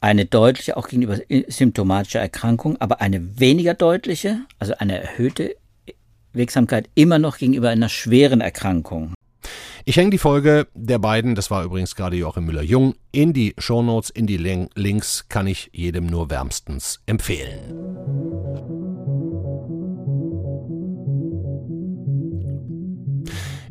eine 0.00 0.26
deutliche 0.26 0.76
auch 0.76 0.88
gegenüber 0.88 1.18
äh, 1.30 1.44
symptomatischer 1.46 2.18
Erkrankung, 2.18 2.76
aber 2.80 3.00
eine 3.00 3.38
weniger 3.38 3.74
deutliche, 3.74 4.40
also 4.58 4.74
eine 4.78 5.00
erhöhte 5.00 5.54
Wirksamkeit 6.32 6.88
immer 6.94 7.18
noch 7.18 7.38
gegenüber 7.38 7.70
einer 7.70 7.88
schweren 7.88 8.40
Erkrankung. 8.40 9.14
Ich 9.84 9.96
hänge 9.96 10.10
die 10.10 10.18
Folge 10.18 10.68
der 10.74 10.98
beiden, 10.98 11.34
das 11.34 11.50
war 11.50 11.64
übrigens 11.64 11.96
gerade 11.96 12.16
Joachim 12.16 12.44
Müller-Jung, 12.44 12.94
in 13.10 13.32
die 13.32 13.54
Shownotes, 13.58 14.10
in 14.10 14.28
die 14.28 14.36
Links, 14.36 15.26
kann 15.28 15.48
ich 15.48 15.70
jedem 15.72 16.06
nur 16.06 16.30
wärmstens 16.30 17.00
empfehlen. 17.06 17.58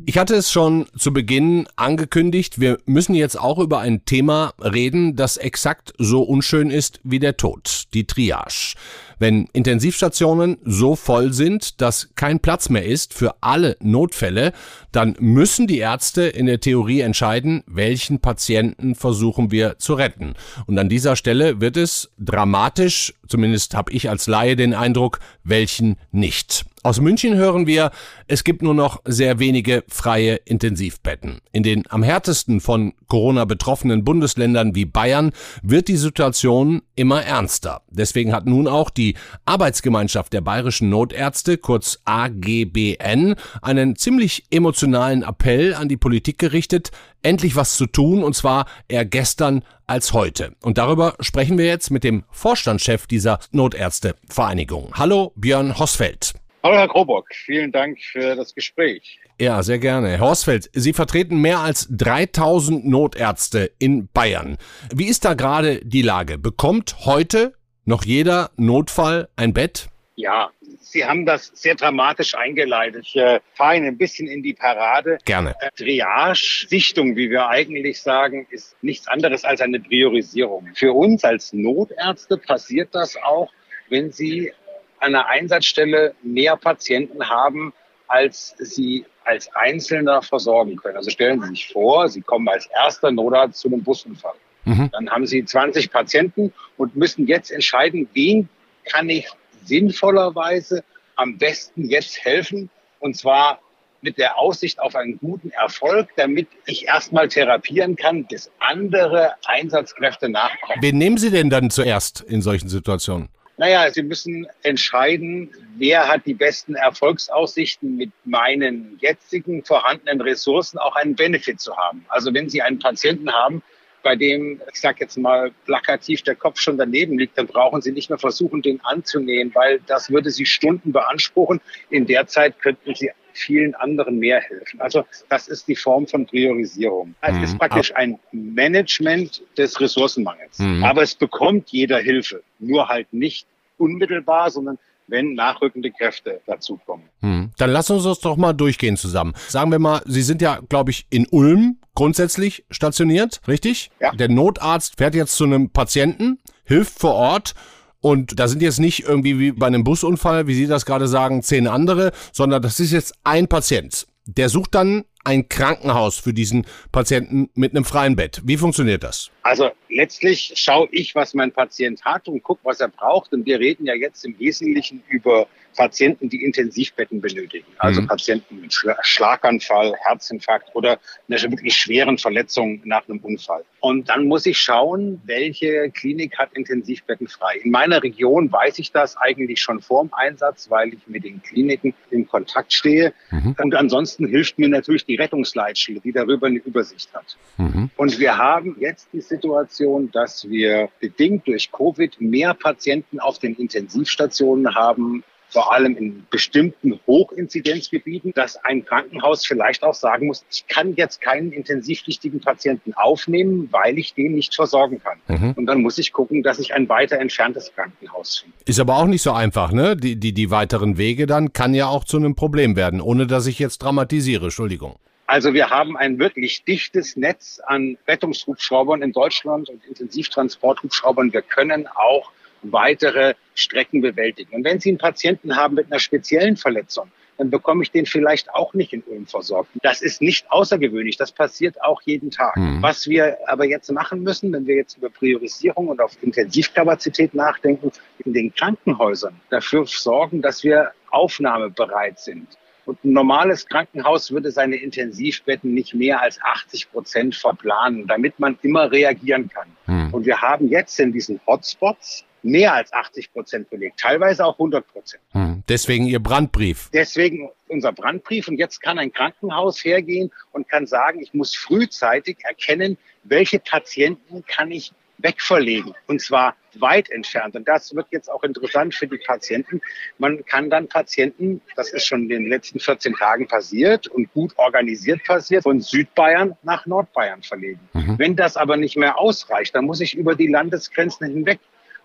Ich 0.04 0.18
hatte 0.18 0.34
es 0.34 0.50
schon 0.50 0.86
zu 0.98 1.12
Beginn 1.12 1.68
angekündigt, 1.76 2.60
wir 2.60 2.78
müssen 2.86 3.14
jetzt 3.14 3.38
auch 3.38 3.58
über 3.58 3.78
ein 3.78 4.04
Thema 4.04 4.52
reden, 4.60 5.14
das 5.14 5.36
exakt 5.36 5.94
so 5.96 6.22
unschön 6.22 6.70
ist 6.70 7.00
wie 7.04 7.20
der 7.20 7.36
Tod, 7.36 7.84
die 7.94 8.06
Triage. 8.06 8.74
Wenn 9.22 9.46
Intensivstationen 9.52 10.58
so 10.64 10.96
voll 10.96 11.32
sind, 11.32 11.80
dass 11.80 12.08
kein 12.16 12.40
Platz 12.40 12.70
mehr 12.70 12.84
ist 12.84 13.14
für 13.14 13.36
alle 13.40 13.76
Notfälle, 13.78 14.52
dann 14.90 15.14
müssen 15.20 15.68
die 15.68 15.78
Ärzte 15.78 16.22
in 16.22 16.46
der 16.46 16.58
Theorie 16.58 17.02
entscheiden, 17.02 17.62
welchen 17.68 18.18
Patienten 18.18 18.96
versuchen 18.96 19.52
wir 19.52 19.78
zu 19.78 19.94
retten. 19.94 20.34
Und 20.66 20.76
an 20.76 20.88
dieser 20.88 21.14
Stelle 21.14 21.60
wird 21.60 21.76
es 21.76 22.10
dramatisch, 22.18 23.14
zumindest 23.28 23.76
habe 23.76 23.92
ich 23.92 24.10
als 24.10 24.26
Laie 24.26 24.56
den 24.56 24.74
Eindruck, 24.74 25.20
welchen 25.44 25.98
nicht. 26.10 26.64
Aus 26.84 27.00
München 27.00 27.36
hören 27.36 27.68
wir, 27.68 27.92
es 28.26 28.42
gibt 28.42 28.60
nur 28.60 28.74
noch 28.74 29.02
sehr 29.04 29.38
wenige 29.38 29.84
freie 29.86 30.34
Intensivbetten. 30.34 31.40
In 31.52 31.62
den 31.62 31.84
am 31.88 32.02
härtesten 32.02 32.60
von 32.60 32.94
Corona 33.06 33.44
betroffenen 33.44 34.02
Bundesländern 34.02 34.74
wie 34.74 34.84
Bayern 34.84 35.30
wird 35.62 35.86
die 35.86 35.96
Situation 35.96 36.82
immer 36.96 37.22
ernster. 37.22 37.82
Deswegen 37.88 38.32
hat 38.32 38.46
nun 38.46 38.66
auch 38.66 38.90
die 38.90 39.14
Arbeitsgemeinschaft 39.44 40.32
der 40.32 40.40
bayerischen 40.40 40.88
Notärzte, 40.88 41.56
kurz 41.56 42.00
AGBN, 42.04 43.36
einen 43.60 43.94
ziemlich 43.94 44.46
emotionalen 44.50 45.22
Appell 45.22 45.74
an 45.74 45.88
die 45.88 45.96
Politik 45.96 46.38
gerichtet, 46.38 46.90
endlich 47.22 47.54
was 47.54 47.76
zu 47.76 47.86
tun, 47.86 48.24
und 48.24 48.34
zwar 48.34 48.66
eher 48.88 49.04
gestern 49.04 49.62
als 49.86 50.12
heute. 50.12 50.56
Und 50.62 50.78
darüber 50.78 51.14
sprechen 51.20 51.58
wir 51.58 51.66
jetzt 51.66 51.92
mit 51.92 52.02
dem 52.02 52.24
Vorstandschef 52.32 53.06
dieser 53.06 53.38
Notärztevereinigung. 53.52 54.90
Hallo, 54.94 55.32
Björn 55.36 55.78
Hosfeld. 55.78 56.34
Hallo, 56.64 56.76
Herr 56.76 56.86
Krobock. 56.86 57.26
Vielen 57.34 57.72
Dank 57.72 58.00
für 58.00 58.36
das 58.36 58.54
Gespräch. 58.54 59.18
Ja, 59.40 59.64
sehr 59.64 59.80
gerne. 59.80 60.10
Herr 60.10 60.20
Horsfeld, 60.20 60.70
Sie 60.72 60.92
vertreten 60.92 61.40
mehr 61.40 61.58
als 61.58 61.88
3000 61.90 62.86
Notärzte 62.86 63.72
in 63.80 64.08
Bayern. 64.12 64.58
Wie 64.94 65.06
ist 65.06 65.24
da 65.24 65.34
gerade 65.34 65.80
die 65.82 66.02
Lage? 66.02 66.38
Bekommt 66.38 67.04
heute 67.04 67.54
noch 67.84 68.04
jeder 68.04 68.52
Notfall 68.56 69.28
ein 69.34 69.52
Bett? 69.52 69.88
Ja, 70.14 70.50
Sie 70.78 71.04
haben 71.04 71.26
das 71.26 71.50
sehr 71.52 71.74
dramatisch 71.74 72.36
eingeleitet. 72.36 73.06
Ich 73.08 73.16
äh, 73.16 73.40
fahre 73.54 73.78
Ihnen 73.78 73.86
ein 73.86 73.98
bisschen 73.98 74.28
in 74.28 74.44
die 74.44 74.54
Parade. 74.54 75.18
Gerne. 75.24 75.56
Äh, 75.60 75.70
Triage-Sichtung, 75.76 77.16
wie 77.16 77.28
wir 77.28 77.48
eigentlich 77.48 78.00
sagen, 78.00 78.46
ist 78.50 78.76
nichts 78.82 79.08
anderes 79.08 79.44
als 79.44 79.60
eine 79.60 79.80
Priorisierung. 79.80 80.68
Für 80.74 80.92
uns 80.92 81.24
als 81.24 81.52
Notärzte 81.52 82.36
passiert 82.36 82.94
das 82.94 83.16
auch, 83.16 83.50
wenn 83.88 84.12
Sie 84.12 84.52
einer 85.02 85.26
Einsatzstelle 85.26 86.14
mehr 86.22 86.56
Patienten 86.56 87.28
haben, 87.28 87.72
als 88.08 88.54
Sie 88.58 89.04
als 89.24 89.48
Einzelner 89.54 90.22
versorgen 90.22 90.76
können. 90.76 90.96
Also 90.96 91.10
stellen 91.10 91.40
Sie 91.42 91.48
sich 91.48 91.68
vor, 91.72 92.08
Sie 92.08 92.20
kommen 92.20 92.48
als 92.48 92.66
erster 92.66 93.10
Notarzt 93.10 93.60
zu 93.60 93.68
einem 93.68 93.82
Busunfall. 93.82 94.34
Mhm. 94.64 94.90
Dann 94.92 95.10
haben 95.10 95.26
Sie 95.26 95.44
20 95.44 95.90
Patienten 95.90 96.52
und 96.76 96.96
müssen 96.96 97.26
jetzt 97.26 97.50
entscheiden, 97.50 98.08
wen 98.12 98.48
kann 98.84 99.08
ich 99.08 99.28
sinnvollerweise 99.64 100.84
am 101.16 101.38
besten 101.38 101.88
jetzt 101.88 102.24
helfen. 102.24 102.70
Und 103.00 103.16
zwar 103.16 103.60
mit 104.02 104.18
der 104.18 104.38
Aussicht 104.38 104.80
auf 104.80 104.96
einen 104.96 105.18
guten 105.18 105.50
Erfolg, 105.50 106.08
damit 106.16 106.48
ich 106.66 106.86
erstmal 106.86 107.28
therapieren 107.28 107.96
kann, 107.96 108.26
bis 108.26 108.50
andere 108.58 109.34
Einsatzkräfte 109.46 110.28
nachkommen. 110.28 110.82
Wen 110.82 110.98
nehmen 110.98 111.18
Sie 111.18 111.30
denn 111.30 111.50
dann 111.50 111.70
zuerst 111.70 112.20
in 112.20 112.42
solchen 112.42 112.68
Situationen? 112.68 113.28
Naja, 113.62 113.92
Sie 113.92 114.02
müssen 114.02 114.48
entscheiden, 114.64 115.48
wer 115.76 116.08
hat 116.08 116.26
die 116.26 116.34
besten 116.34 116.74
Erfolgsaussichten 116.74 117.96
mit 117.96 118.10
meinen 118.24 118.98
jetzigen 119.00 119.64
vorhandenen 119.64 120.20
Ressourcen 120.20 120.78
auch 120.78 120.96
einen 120.96 121.14
Benefit 121.14 121.60
zu 121.60 121.76
haben. 121.76 122.04
Also 122.08 122.34
wenn 122.34 122.48
Sie 122.48 122.60
einen 122.60 122.80
Patienten 122.80 123.30
haben, 123.30 123.62
bei 124.02 124.16
dem, 124.16 124.60
ich 124.72 124.80
sage 124.80 124.96
jetzt 124.98 125.16
mal 125.16 125.52
plakativ, 125.64 126.22
der 126.22 126.34
Kopf 126.34 126.58
schon 126.58 126.76
daneben 126.76 127.20
liegt, 127.20 127.38
dann 127.38 127.46
brauchen 127.46 127.80
Sie 127.82 127.92
nicht 127.92 128.10
mehr 128.10 128.18
versuchen, 128.18 128.62
den 128.62 128.80
anzunähen, 128.80 129.54
weil 129.54 129.78
das 129.86 130.10
würde 130.10 130.32
Sie 130.32 130.44
Stunden 130.44 130.90
beanspruchen. 130.90 131.60
In 131.88 132.06
der 132.06 132.26
Zeit 132.26 132.58
könnten 132.58 132.96
Sie 132.96 133.12
vielen 133.32 133.76
anderen 133.76 134.18
mehr 134.18 134.40
helfen. 134.40 134.80
Also 134.80 135.04
das 135.28 135.46
ist 135.46 135.68
die 135.68 135.76
Form 135.76 136.08
von 136.08 136.26
Priorisierung. 136.26 137.14
Es 137.20 137.36
mhm. 137.36 137.44
ist 137.44 137.58
praktisch 137.58 137.94
ein 137.94 138.18
Management 138.32 139.40
des 139.56 139.80
Ressourcenmangels. 139.80 140.58
Mhm. 140.58 140.82
Aber 140.82 141.02
es 141.02 141.14
bekommt 141.14 141.70
jeder 141.70 141.98
Hilfe, 141.98 142.42
nur 142.58 142.88
halt 142.88 143.12
nicht 143.12 143.46
unmittelbar, 143.82 144.50
sondern 144.50 144.78
wenn 145.08 145.34
nachrückende 145.34 145.90
Kräfte 145.90 146.40
dazukommen. 146.46 147.06
Hm. 147.20 147.50
Dann 147.58 147.70
lassen 147.70 147.96
uns 147.96 148.04
das 148.04 148.20
doch 148.20 148.36
mal 148.36 148.52
durchgehen 148.52 148.96
zusammen. 148.96 149.34
Sagen 149.48 149.70
wir 149.70 149.78
mal, 149.78 150.00
Sie 150.06 150.22
sind 150.22 150.40
ja, 150.40 150.60
glaube 150.68 150.90
ich, 150.90 151.06
in 151.10 151.26
Ulm 151.30 151.78
grundsätzlich 151.94 152.64
stationiert, 152.70 153.40
richtig? 153.46 153.90
Ja. 154.00 154.12
Der 154.12 154.28
Notarzt 154.28 154.96
fährt 154.96 155.14
jetzt 155.14 155.36
zu 155.36 155.44
einem 155.44 155.70
Patienten, 155.70 156.38
hilft 156.64 156.98
vor 156.98 157.14
Ort 157.14 157.54
und 158.00 158.38
da 158.38 158.48
sind 158.48 158.62
jetzt 158.62 158.80
nicht 158.80 159.04
irgendwie 159.04 159.38
wie 159.38 159.52
bei 159.52 159.66
einem 159.66 159.84
Busunfall, 159.84 160.46
wie 160.46 160.54
Sie 160.54 160.66
das 160.66 160.86
gerade 160.86 161.08
sagen, 161.08 161.42
zehn 161.42 161.66
andere, 161.66 162.12
sondern 162.32 162.62
das 162.62 162.80
ist 162.80 162.92
jetzt 162.92 163.14
ein 163.24 163.48
Patient. 163.48 164.06
Der 164.26 164.48
sucht 164.48 164.74
dann 164.74 165.04
ein 165.24 165.48
Krankenhaus 165.48 166.18
für 166.18 166.32
diesen 166.32 166.66
Patienten 166.90 167.50
mit 167.54 167.74
einem 167.74 167.84
freien 167.84 168.16
Bett. 168.16 168.40
Wie 168.44 168.56
funktioniert 168.56 169.02
das? 169.02 169.30
Also 169.42 169.70
letztlich 169.88 170.52
schaue 170.56 170.88
ich, 170.90 171.14
was 171.14 171.34
mein 171.34 171.52
Patient 171.52 172.04
hat 172.04 172.28
und 172.28 172.42
gucke, 172.42 172.60
was 172.64 172.80
er 172.80 172.88
braucht. 172.88 173.32
Und 173.32 173.46
wir 173.46 173.58
reden 173.58 173.86
ja 173.86 173.94
jetzt 173.94 174.24
im 174.24 174.38
Wesentlichen 174.38 175.02
über 175.08 175.46
Patienten, 175.76 176.28
die 176.28 176.44
Intensivbetten 176.44 177.20
benötigen. 177.20 177.66
Also 177.78 178.02
mhm. 178.02 178.06
Patienten 178.06 178.60
mit 178.60 178.74
Schlaganfall, 179.02 179.94
Herzinfarkt 180.04 180.74
oder 180.74 180.98
einer 181.28 181.42
wirklich 181.50 181.76
schweren 181.76 182.18
Verletzung 182.18 182.80
nach 182.84 183.08
einem 183.08 183.18
Unfall. 183.20 183.64
Und 183.80 184.08
dann 184.08 184.26
muss 184.26 184.46
ich 184.46 184.58
schauen, 184.58 185.20
welche 185.24 185.90
Klinik 185.90 186.38
hat 186.38 186.52
Intensivbetten 186.54 187.26
frei. 187.26 187.56
In 187.64 187.70
meiner 187.70 188.02
Region 188.02 188.52
weiß 188.52 188.78
ich 188.78 188.92
das 188.92 189.16
eigentlich 189.16 189.60
schon 189.60 189.80
vor 189.80 190.04
dem 190.04 190.12
Einsatz, 190.14 190.70
weil 190.70 190.94
ich 190.94 191.00
mit 191.06 191.24
den 191.24 191.42
Kliniken 191.42 191.94
in 192.10 192.26
Kontakt 192.28 192.72
stehe. 192.72 193.12
Mhm. 193.30 193.56
Und 193.58 193.74
ansonsten 193.74 194.26
hilft 194.26 194.58
mir 194.58 194.68
natürlich 194.68 195.04
die 195.04 195.11
Rettungsleitstelle, 195.16 196.00
die 196.00 196.12
darüber 196.12 196.46
eine 196.46 196.58
Übersicht 196.58 197.12
hat. 197.14 197.36
Mhm. 197.58 197.90
Und 197.96 198.18
wir 198.18 198.36
haben 198.38 198.76
jetzt 198.80 199.08
die 199.12 199.20
Situation, 199.20 200.10
dass 200.10 200.48
wir 200.48 200.88
bedingt 201.00 201.46
durch 201.46 201.70
Covid 201.72 202.20
mehr 202.20 202.54
Patienten 202.54 203.20
auf 203.20 203.38
den 203.38 203.54
Intensivstationen 203.54 204.74
haben, 204.74 205.24
vor 205.52 205.72
allem 205.72 205.96
in 205.96 206.26
bestimmten 206.30 206.98
Hochinzidenzgebieten, 207.06 208.32
dass 208.34 208.56
ein 208.64 208.84
Krankenhaus 208.84 209.44
vielleicht 209.44 209.82
auch 209.82 209.94
sagen 209.94 210.26
muss, 210.26 210.44
ich 210.50 210.66
kann 210.66 210.94
jetzt 210.94 211.20
keinen 211.20 211.52
intensivpflichtigen 211.52 212.40
Patienten 212.40 212.94
aufnehmen, 212.94 213.68
weil 213.70 213.98
ich 213.98 214.14
den 214.14 214.32
nicht 214.32 214.54
versorgen 214.54 215.00
kann. 215.02 215.18
Mhm. 215.28 215.52
Und 215.52 215.66
dann 215.66 215.82
muss 215.82 215.98
ich 215.98 216.12
gucken, 216.12 216.42
dass 216.42 216.58
ich 216.58 216.74
ein 216.74 216.88
weiter 216.88 217.18
entferntes 217.18 217.72
Krankenhaus 217.74 218.38
finde. 218.38 218.56
Ist 218.64 218.80
aber 218.80 218.96
auch 218.96 219.06
nicht 219.06 219.22
so 219.22 219.32
einfach, 219.32 219.72
ne? 219.72 219.96
Die, 219.96 220.16
die, 220.16 220.32
die 220.32 220.50
weiteren 220.50 220.96
Wege 220.96 221.26
dann 221.26 221.52
kann 221.52 221.74
ja 221.74 221.86
auch 221.86 222.04
zu 222.04 222.16
einem 222.16 222.34
Problem 222.34 222.74
werden, 222.76 223.00
ohne 223.00 223.26
dass 223.26 223.46
ich 223.46 223.58
jetzt 223.58 223.82
dramatisiere. 223.82 224.44
Entschuldigung. 224.44 224.96
Also 225.26 225.54
wir 225.54 225.70
haben 225.70 225.96
ein 225.96 226.18
wirklich 226.18 226.64
dichtes 226.64 227.16
Netz 227.16 227.60
an 227.66 227.96
Rettungshubschraubern 228.06 229.02
in 229.02 229.12
Deutschland 229.12 229.68
und 229.68 229.84
Intensivtransporthubschraubern. 229.86 231.32
Wir 231.32 231.42
können 231.42 231.86
auch 231.86 232.30
weitere 232.62 233.34
Strecken 233.54 234.00
bewältigen. 234.00 234.54
Und 234.54 234.64
wenn 234.64 234.80
Sie 234.80 234.90
einen 234.90 234.98
Patienten 234.98 235.56
haben 235.56 235.74
mit 235.74 235.86
einer 235.86 235.98
speziellen 235.98 236.56
Verletzung, 236.56 237.10
dann 237.38 237.50
bekomme 237.50 237.82
ich 237.82 237.90
den 237.90 238.06
vielleicht 238.06 238.54
auch 238.54 238.74
nicht 238.74 238.92
in 238.92 239.02
Ulm 239.02 239.26
versorgt. 239.26 239.70
Das 239.82 240.02
ist 240.02 240.20
nicht 240.22 240.50
außergewöhnlich, 240.50 241.16
das 241.16 241.32
passiert 241.32 241.82
auch 241.82 242.00
jeden 242.02 242.30
Tag. 242.30 242.56
Mhm. 242.56 242.82
Was 242.82 243.08
wir 243.08 243.38
aber 243.46 243.64
jetzt 243.64 243.90
machen 243.90 244.22
müssen, 244.22 244.52
wenn 244.52 244.66
wir 244.66 244.76
jetzt 244.76 244.96
über 244.96 245.10
Priorisierung 245.10 245.88
und 245.88 246.00
auf 246.00 246.16
Intensivkapazität 246.22 247.34
nachdenken, 247.34 247.90
in 248.24 248.32
den 248.32 248.54
Krankenhäusern 248.54 249.40
dafür 249.50 249.86
sorgen, 249.86 250.42
dass 250.42 250.62
wir 250.62 250.92
aufnahmebereit 251.10 252.20
sind. 252.20 252.46
Und 252.84 253.04
ein 253.04 253.12
normales 253.12 253.66
Krankenhaus 253.66 254.32
würde 254.32 254.50
seine 254.50 254.76
Intensivbetten 254.76 255.72
nicht 255.72 255.94
mehr 255.94 256.20
als 256.20 256.40
80 256.42 256.90
Prozent 256.90 257.36
verplanen, 257.36 258.06
damit 258.06 258.40
man 258.40 258.58
immer 258.62 258.90
reagieren 258.90 259.48
kann. 259.48 259.68
Mhm. 259.86 260.14
Und 260.14 260.26
wir 260.26 260.40
haben 260.40 260.68
jetzt 260.68 260.98
in 260.98 261.12
diesen 261.12 261.40
Hotspots 261.46 262.24
mehr 262.42 262.74
als 262.74 262.92
80 262.92 263.32
Prozent 263.32 263.70
belegt, 263.70 264.00
teilweise 264.00 264.44
auch 264.44 264.54
100 264.54 264.86
Prozent. 264.86 265.22
Hm. 265.32 265.62
Deswegen 265.68 266.06
Ihr 266.06 266.20
Brandbrief. 266.20 266.90
Deswegen 266.92 267.50
unser 267.68 267.92
Brandbrief. 267.92 268.48
Und 268.48 268.58
jetzt 268.58 268.80
kann 268.80 268.98
ein 268.98 269.12
Krankenhaus 269.12 269.84
hergehen 269.84 270.30
und 270.52 270.68
kann 270.68 270.86
sagen, 270.86 271.20
ich 271.20 271.34
muss 271.34 271.54
frühzeitig 271.54 272.38
erkennen, 272.42 272.98
welche 273.24 273.58
Patienten 273.58 274.44
kann 274.46 274.70
ich 274.70 274.92
wegverlegen. 275.18 275.94
Und 276.06 276.20
zwar 276.20 276.56
weit 276.74 277.10
entfernt. 277.10 277.54
Und 277.54 277.68
das 277.68 277.94
wird 277.94 278.06
jetzt 278.10 278.30
auch 278.30 278.42
interessant 278.42 278.94
für 278.94 279.06
die 279.06 279.18
Patienten. 279.18 279.80
Man 280.18 280.44
kann 280.44 280.70
dann 280.70 280.88
Patienten, 280.88 281.60
das 281.76 281.92
ist 281.92 282.06
schon 282.06 282.22
in 282.22 282.28
den 282.28 282.48
letzten 282.48 282.80
14 282.80 283.14
Tagen 283.14 283.46
passiert 283.46 284.08
und 284.08 284.32
gut 284.32 284.52
organisiert 284.56 285.22
passiert, 285.24 285.62
von 285.62 285.80
Südbayern 285.80 286.56
nach 286.62 286.86
Nordbayern 286.86 287.42
verlegen. 287.42 287.80
Mhm. 287.92 288.18
Wenn 288.18 288.36
das 288.36 288.56
aber 288.56 288.76
nicht 288.76 288.96
mehr 288.96 289.18
ausreicht, 289.18 289.74
dann 289.74 289.84
muss 289.84 290.00
ich 290.00 290.16
über 290.16 290.34
die 290.34 290.48
Landesgrenzen 290.48 291.28
hinweg 291.28 291.60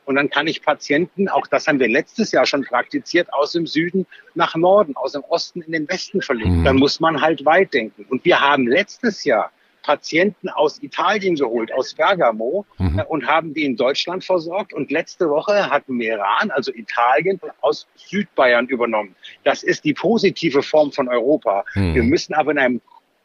und 0.08 0.16
dann 0.16 0.30
kann 0.30 0.48
ich 0.48 0.62
Patienten, 0.62 1.28
auch 1.28 1.48
das 1.48 1.68
haben 1.68 1.80
wir 1.82 1.90
letztes 1.90 2.32
Jahr 2.32 2.46
schon 2.46 2.64
praktiziert, 2.64 3.32
aus 3.34 3.52
dem 3.52 3.68
Süden 3.68 4.08
nach 4.36 4.56
Norden, 4.56 4.96
aus 4.96 5.12
dem 5.12 5.24
Osten 5.28 5.62
in 5.62 5.74
den 5.74 5.90
Westen 5.90 6.22
verlegen. 6.22 6.62
Mhm. 6.62 6.64
Dann 6.64 6.78
muss 6.78 7.02
man 7.02 7.22
halt 7.22 7.44
weit 7.44 7.74
denken. 7.74 8.06
Und 8.10 8.24
wir 8.24 8.40
haben 8.40 8.68
letztes 8.68 9.26
Jahr 9.26 9.52
Patienten 9.84 10.48
aus 10.48 10.82
Italien 10.82 11.36
geholt, 11.36 11.74
aus 11.74 11.94
Bergamo, 11.94 12.66
mhm. 12.78 13.00
Äh, 13.00 13.04
und 13.04 13.28
haben 13.28 13.54
die 13.54 13.66
in 13.66 13.76
Deutschland 13.76 14.24
versorgt. 14.24 14.74
Und 14.74 14.92
letzte 14.92 15.30
Woche 15.30 15.70
hat 15.70 15.90
Meran, 15.90 16.52
also 16.52 16.72
Italien, 16.74 17.42
aus 17.60 17.86
Südbayern 17.96 18.68
übernommen. 18.68 19.14
Das 19.44 19.62
ist 19.62 19.84
die 19.84 19.94
positive 19.94 20.64
Form 20.64 20.94
von 20.94 21.10
Europa. 21.10 21.66
Mhm. 21.76 21.96
Wir 21.96 22.04
müssen 22.04 22.34
aber 22.34 22.52
in 22.52 22.60
einem 22.60 22.82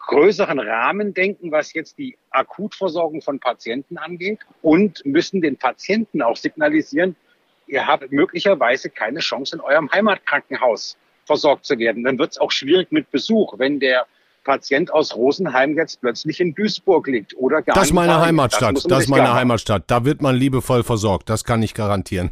größeren 0.06 0.58
Rahmen 0.58 1.14
denken, 1.14 1.52
was 1.52 1.72
jetzt 1.72 1.98
die 1.98 2.16
Akutversorgung 2.30 3.22
von 3.22 3.38
Patienten 3.38 3.98
angeht 3.98 4.40
und 4.60 5.04
müssen 5.04 5.40
den 5.40 5.56
Patienten 5.56 6.22
auch 6.22 6.36
signalisieren, 6.36 7.16
ihr 7.66 7.86
habt 7.86 8.10
möglicherweise 8.12 8.90
keine 8.90 9.20
Chance 9.20 9.56
in 9.56 9.60
eurem 9.60 9.90
Heimatkrankenhaus 9.90 10.96
versorgt 11.24 11.64
zu 11.64 11.78
werden. 11.78 12.04
Dann 12.04 12.18
wird 12.18 12.32
es 12.32 12.38
auch 12.38 12.50
schwierig 12.50 12.90
mit 12.90 13.10
Besuch, 13.10 13.58
wenn 13.58 13.80
der 13.80 14.06
Patient 14.44 14.92
aus 14.92 15.14
Rosenheim 15.14 15.76
jetzt 15.76 16.00
plötzlich 16.00 16.40
in 16.40 16.54
Duisburg 16.54 17.06
liegt 17.06 17.36
oder 17.36 17.62
gar 17.62 17.74
Das 17.74 17.84
ist 17.84 17.92
meine 17.92 18.20
Heimatstadt. 18.20 18.76
Das, 18.76 18.82
das 18.84 19.02
ist 19.04 19.08
meine 19.08 19.32
Heimatstadt. 19.32 19.84
Da 19.86 20.04
wird 20.04 20.20
man 20.20 20.34
liebevoll 20.34 20.82
versorgt. 20.82 21.30
Das 21.30 21.44
kann 21.44 21.62
ich 21.62 21.74
garantieren. 21.74 22.30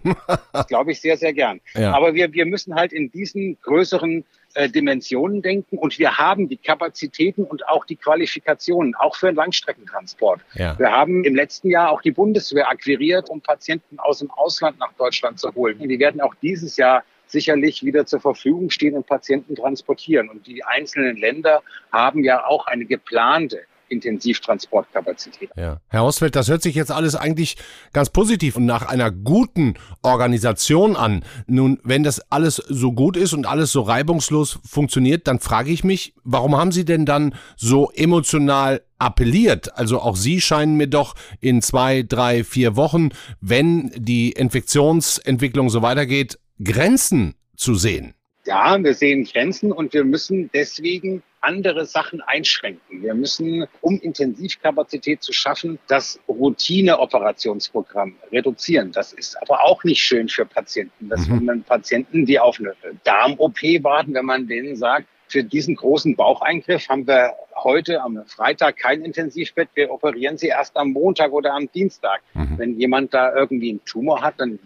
das 0.53 0.67
glaube 0.67 0.93
ich 0.93 1.01
sehr, 1.01 1.17
sehr 1.17 1.33
gern. 1.33 1.61
Ja. 1.75 1.93
Aber 1.93 2.15
wir, 2.15 2.33
wir 2.33 2.47
müssen 2.47 2.75
halt 2.75 2.93
in 2.93 3.11
diesen 3.11 3.57
größeren 3.63 4.25
äh, 4.55 4.69
Dimensionen 4.69 5.43
denken 5.43 5.79
und 5.79 5.99
wir 5.99 6.19
haben 6.19 6.49
die 6.49 6.57
Kapazitäten 6.57 7.45
und 7.45 7.69
auch 7.69 7.85
die 7.85 7.97
Qualifikationen, 7.97 8.95
auch 8.95 9.17
für 9.17 9.27
den 9.27 9.37
Langstreckentransport. 9.37 10.41
Ja. 10.55 10.79
Wir 10.79 10.91
haben 10.91 11.25
im 11.25 11.35
letzten 11.35 11.71
Jahr 11.71 11.91
auch 11.91 12.03
die 12.03 12.11
Bundeswehr 12.11 12.69
akquiriert, 12.69 13.31
um 13.31 13.41
Patienten 13.41 13.99
aus 13.99 14.19
dem 14.19 14.31
Ausland 14.31 14.79
nach 14.79 14.93
Deutschland 14.95 15.39
zu 15.39 15.55
holen. 15.55 15.79
Die 15.79 15.99
werden 15.99 16.21
auch 16.21 16.35
dieses 16.43 16.77
Jahr 16.77 17.05
sicherlich 17.27 17.85
wieder 17.85 18.07
zur 18.07 18.21
Verfügung 18.21 18.71
stehen 18.71 18.95
und 18.95 19.07
Patienten 19.07 19.55
transportieren. 19.55 20.29
Und 20.29 20.47
die 20.47 20.65
einzelnen 20.65 21.17
Länder 21.17 21.63
haben 21.93 22.25
ja 22.25 22.45
auch 22.45 22.67
eine 22.67 22.85
geplante 22.87 23.61
Intensivtransportkapazität. 23.91 25.51
Ja. 25.57 25.81
Herr 25.89 26.05
Oswald, 26.05 26.37
das 26.37 26.49
hört 26.49 26.63
sich 26.63 26.75
jetzt 26.75 26.91
alles 26.91 27.15
eigentlich 27.15 27.57
ganz 27.93 28.11
positiv 28.11 28.57
und 28.57 28.65
nach 28.65 28.89
einer 28.89 29.11
guten 29.11 29.75
Organisation 30.03 30.97
an. 30.97 31.25
Nun, 31.47 31.79
wenn 31.83 32.03
das 32.03 32.21
alles 32.31 32.57
so 32.57 32.93
gut 32.93 33.17
ist 33.17 33.33
und 33.33 33.47
alles 33.47 33.73
so 33.73 33.83
reibungslos 33.83 34.61
funktioniert, 34.65 35.27
dann 35.27 35.41
frage 35.41 35.71
ich 35.71 35.85
mich, 35.85 36.15
warum 36.25 36.57
haben 36.57 36.73
Sie 36.73 36.85
denn 36.85 37.05
dann 37.05 37.35
so 37.57 37.91
emotional 37.91 38.83
appelliert. 38.99 39.77
Also 39.77 40.01
auch 40.01 40.17
Sie 40.17 40.41
scheinen 40.41 40.77
mir 40.77 40.87
doch 40.87 41.15
in 41.41 41.63
zwei, 41.63 42.03
drei, 42.03 42.45
vier 42.45 42.77
Wochen, 42.77 43.11
wenn 43.41 43.91
die 43.97 44.33
Infektionsentwicklung 44.33 45.71
so 45.71 45.83
weitergeht, 45.83 46.39
Grenzen 46.63 47.35
zu 47.57 47.75
sehen. 47.75 48.15
Ja, 48.47 48.83
wir 48.83 48.95
sehen 48.95 49.25
Grenzen 49.25 49.73
und 49.73 49.93
wir 49.93 50.05
müssen 50.05 50.51
deswegen 50.53 51.23
andere 51.41 51.87
Sachen 51.87 52.21
einschränken. 52.21 53.03
Wir 53.03 53.15
müssen, 53.15 53.67
um 53.81 53.99
Intensivkapazität 54.01 55.23
zu 55.23 55.33
schaffen, 55.33 55.79
das 55.89 56.21
Routineoperationsprogramm 56.29 58.17
reduzieren. 58.31 58.93
Das 58.93 59.13
ist 59.13 59.41
aber 59.41 59.65
auch 59.65 59.85
nicht 59.85 60.03
schön 60.03 60.29
für 60.29 60.45
Patienten. 60.45 61.09
Das 61.09 61.27
mhm. 61.27 61.47
sind 61.47 61.67
Patienten, 61.67 62.27
die 62.27 62.39
auf 62.39 62.59
eine 62.59 62.75
Darm-OP 63.05 63.63
warten, 63.83 64.15
wenn 64.15 64.27
man 64.27 64.47
denen 64.47 64.77
sagt, 64.77 65.07
für 65.31 65.45
diesen 65.45 65.77
großen 65.77 66.17
Baucheingriff 66.17 66.89
haben 66.89 67.07
wir 67.07 67.35
heute 67.55 68.01
am 68.01 68.25
Freitag 68.27 68.79
kein 68.79 69.03
Intensivbett. 69.03 69.69
Wir 69.75 69.91
operieren 69.91 70.37
sie 70.37 70.49
erst 70.49 70.77
am 70.77 70.91
Montag 70.91 71.31
oder 71.33 71.55
am 71.55 71.71
Dienstag. 71.71 72.21
Mhm. 72.35 72.59
Wenn 72.59 72.81
jemand 72.81 73.15
da 73.15 73.33
irgendwie 73.33 73.71
einen 73.71 73.85
Tumor 73.85 74.23
hat, 74.23 74.35
dann 74.39 74.59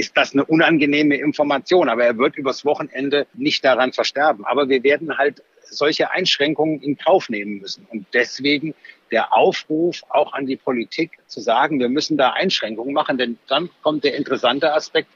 ist 0.00 0.16
das 0.16 0.32
eine 0.32 0.44
unangenehme 0.44 1.16
Information. 1.16 1.88
Aber 1.88 2.04
er 2.04 2.18
wird 2.18 2.36
übers 2.36 2.64
Wochenende 2.64 3.26
nicht 3.34 3.64
daran 3.64 3.92
versterben. 3.92 4.44
Aber 4.44 4.68
wir 4.68 4.82
werden 4.82 5.16
halt 5.16 5.42
solche 5.62 6.10
Einschränkungen 6.10 6.80
in 6.80 6.96
Kauf 6.98 7.28
nehmen 7.28 7.60
müssen. 7.60 7.86
Und 7.90 8.06
deswegen 8.12 8.74
der 9.12 9.32
Aufruf 9.32 10.02
auch 10.08 10.32
an 10.32 10.46
die 10.46 10.56
Politik 10.56 11.18
zu 11.26 11.40
sagen, 11.40 11.78
wir 11.78 11.88
müssen 11.88 12.16
da 12.16 12.30
Einschränkungen 12.30 12.94
machen, 12.94 13.18
denn 13.18 13.38
dann 13.48 13.70
kommt 13.82 14.04
der 14.04 14.16
interessante 14.16 14.72
Aspekt, 14.72 15.08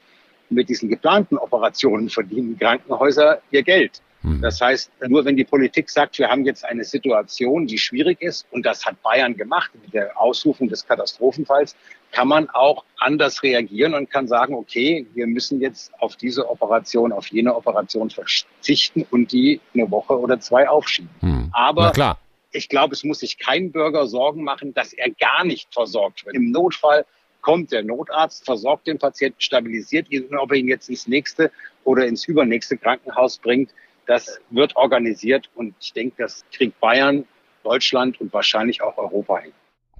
mit 0.49 0.69
diesen 0.69 0.89
geplanten 0.89 1.37
Operationen 1.37 2.09
verdienen 2.09 2.57
Krankenhäuser 2.59 3.41
ihr 3.49 3.63
Geld. 3.63 4.01
Hm. 4.25 4.41
Das 4.41 4.59
heißt, 4.59 4.91
nur 5.07 5.23
wenn 5.25 5.37
die 5.37 5.43
Politik 5.43 5.89
sagt, 5.89 6.17
wir 6.19 6.29
haben 6.29 6.45
jetzt 6.45 6.65
eine 6.65 6.83
Situation, 6.83 7.67
die 7.67 7.77
schwierig 7.77 8.21
ist, 8.21 8.45
und 8.51 8.65
das 8.65 8.85
hat 8.85 9.01
Bayern 9.03 9.37
gemacht 9.37 9.71
mit 9.81 9.93
der 9.93 10.19
Ausrufung 10.19 10.67
des 10.67 10.85
Katastrophenfalls, 10.87 11.75
kann 12.11 12.27
man 12.27 12.49
auch 12.49 12.83
anders 12.97 13.43
reagieren 13.43 13.93
und 13.93 14.09
kann 14.09 14.27
sagen, 14.27 14.55
okay, 14.55 15.05
wir 15.13 15.27
müssen 15.27 15.61
jetzt 15.61 15.91
auf 15.99 16.15
diese 16.15 16.49
Operation, 16.49 17.11
auf 17.11 17.27
jene 17.27 17.55
Operation 17.55 18.09
verzichten 18.09 19.05
und 19.11 19.31
die 19.31 19.61
eine 19.73 19.89
Woche 19.91 20.17
oder 20.17 20.39
zwei 20.39 20.67
aufschieben. 20.67 21.09
Hm. 21.19 21.49
Aber 21.51 22.17
ich 22.51 22.69
glaube, 22.69 22.93
es 22.93 23.03
muss 23.03 23.19
sich 23.19 23.37
kein 23.37 23.71
Bürger 23.71 24.07
Sorgen 24.07 24.43
machen, 24.43 24.73
dass 24.73 24.93
er 24.93 25.09
gar 25.11 25.43
nicht 25.43 25.73
versorgt 25.73 26.25
wird. 26.25 26.35
Im 26.35 26.51
Notfall 26.51 27.05
kommt 27.41 27.71
der 27.71 27.83
Notarzt, 27.83 28.45
versorgt 28.45 28.87
den 28.87 28.97
Patienten, 28.97 29.39
stabilisiert 29.39 30.09
ihn, 30.09 30.35
ob 30.35 30.51
er 30.51 30.57
ihn 30.57 30.67
jetzt 30.67 30.89
ins 30.89 31.07
nächste 31.07 31.51
oder 31.83 32.07
ins 32.07 32.25
übernächste 32.27 32.77
Krankenhaus 32.77 33.37
bringt. 33.37 33.71
Das 34.05 34.39
wird 34.49 34.75
organisiert 34.75 35.49
und 35.55 35.75
ich 35.79 35.93
denke, 35.93 36.23
das 36.23 36.43
kriegt 36.51 36.79
Bayern, 36.79 37.25
Deutschland 37.63 38.21
und 38.21 38.31
wahrscheinlich 38.33 38.81
auch 38.81 38.97
Europa 38.97 39.39
hin. 39.39 39.53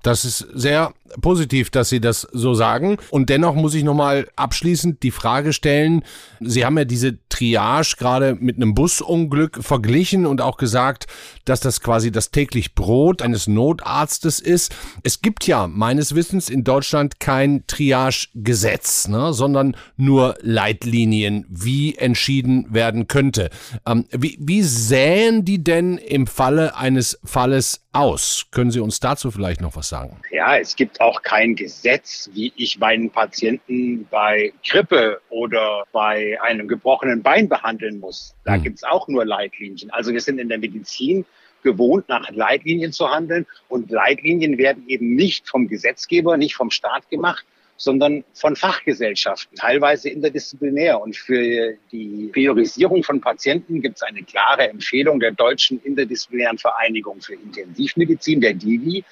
Das 0.06 0.24
ist 0.24 0.46
sehr 0.54 0.94
positiv, 1.22 1.72
dass 1.72 1.90
Sie 1.90 2.00
das 2.00 2.28
so 2.32 2.54
sagen. 2.54 2.98
Und 3.10 3.32
dennoch 3.32 3.56
muss 3.56 3.74
ich 3.74 3.84
nochmal 3.84 4.28
abschließend 4.36 5.02
die 5.02 5.10
Frage 5.10 5.52
stellen, 5.52 6.04
Sie 6.40 6.64
haben 6.64 6.78
ja 6.78 6.86
diese 6.86 7.18
Triage 7.30 7.96
gerade 7.98 8.36
mit 8.36 8.56
einem 8.58 8.76
Busunglück 8.76 9.64
verglichen 9.64 10.28
und 10.28 10.42
auch 10.42 10.58
gesagt, 10.58 11.08
dass 11.44 11.60
das 11.60 11.82
quasi 11.82 12.12
das 12.12 12.30
täglich 12.30 12.76
Brot 12.76 13.24
eines 13.24 13.48
Notarztes 13.48 14.40
ist. 14.40 14.76
Es 15.02 15.22
gibt 15.24 15.48
ja 15.48 15.68
meines 15.68 16.14
Wissens 16.14 16.50
in 16.50 16.64
Deutschland 16.64 17.20
kein 17.20 17.66
Triage-Gesetz, 17.66 19.08
ne, 19.08 19.34
sondern 19.34 19.76
nur 19.98 20.36
Leitlinien, 20.42 21.46
wie 21.50 21.96
entschieden 21.96 22.68
werden 22.70 23.08
könnte. 23.08 23.50
Ähm, 23.88 24.06
wie, 24.12 24.38
wie 24.40 24.62
sähen 24.62 25.46
die 25.46 25.64
denn 25.64 25.98
im 25.98 26.28
Falle 26.28 26.76
eines 26.76 27.20
Falles 27.24 27.85
aus? 27.96 28.46
Können 28.52 28.72
Sie 28.72 28.80
uns 28.80 29.00
dazu 29.00 29.32
vielleicht 29.32 29.62
noch 29.62 29.76
was 29.76 29.90
sagen? 29.90 30.18
Ja, 30.32 30.58
es 30.58 30.76
gibt 30.76 31.02
auch 31.02 31.22
kein 31.22 31.56
Gesetz, 31.56 32.30
wie 32.34 32.52
ich 32.56 32.78
meinen 32.78 33.10
Patienten 33.10 34.06
bei 34.10 34.54
Grippe 34.68 35.22
oder 35.30 35.86
bei 35.92 36.38
einem 36.42 36.68
gebrochenen 36.68 37.24
Bein 37.24 37.48
behandeln 37.50 38.00
muss. 38.00 38.36
Da 38.44 38.56
hm. 38.56 38.64
gibt 38.64 38.78
es 38.78 38.84
auch 38.84 39.08
nur 39.08 39.26
Leitlinien. 39.26 39.90
Also 39.92 40.12
wir 40.12 40.22
sind 40.22 40.40
in 40.40 40.50
der 40.50 40.60
Medizin 40.60 41.26
gewohnt, 41.64 42.08
nach 42.08 42.30
Leitlinien 42.32 42.94
zu 42.94 43.10
handeln. 43.10 43.46
Und 43.68 43.92
Leitlinien 43.92 44.58
werden 44.58 44.88
eben 44.88 45.16
nicht 45.16 45.50
vom 45.50 45.68
Gesetzgeber, 45.68 46.38
nicht 46.38 46.56
vom 46.56 46.72
Staat 46.72 47.10
gemacht, 47.10 47.46
sondern 47.78 48.24
von 48.34 48.56
Fachgesellschaften, 48.56 49.58
teilweise 49.58 50.10
interdisziplinär. 50.10 51.00
Und 51.00 51.16
für 51.16 51.76
die 51.92 52.30
Priorisierung 52.32 53.04
von 53.04 53.20
Patienten 53.22 53.82
gibt 53.82 53.98
es 53.98 54.04
eine 54.04 54.24
klare 54.24 54.70
Empfehlung 54.70 55.20
der 55.20 55.32
Deutschen 55.32 55.82
Interdisziplinären 55.84 56.58
Vereinigung 56.58 57.22
für 57.22 57.34
Intensivmedizin, 57.34 58.42
der 58.42 58.54
DIVI, 58.54 59.04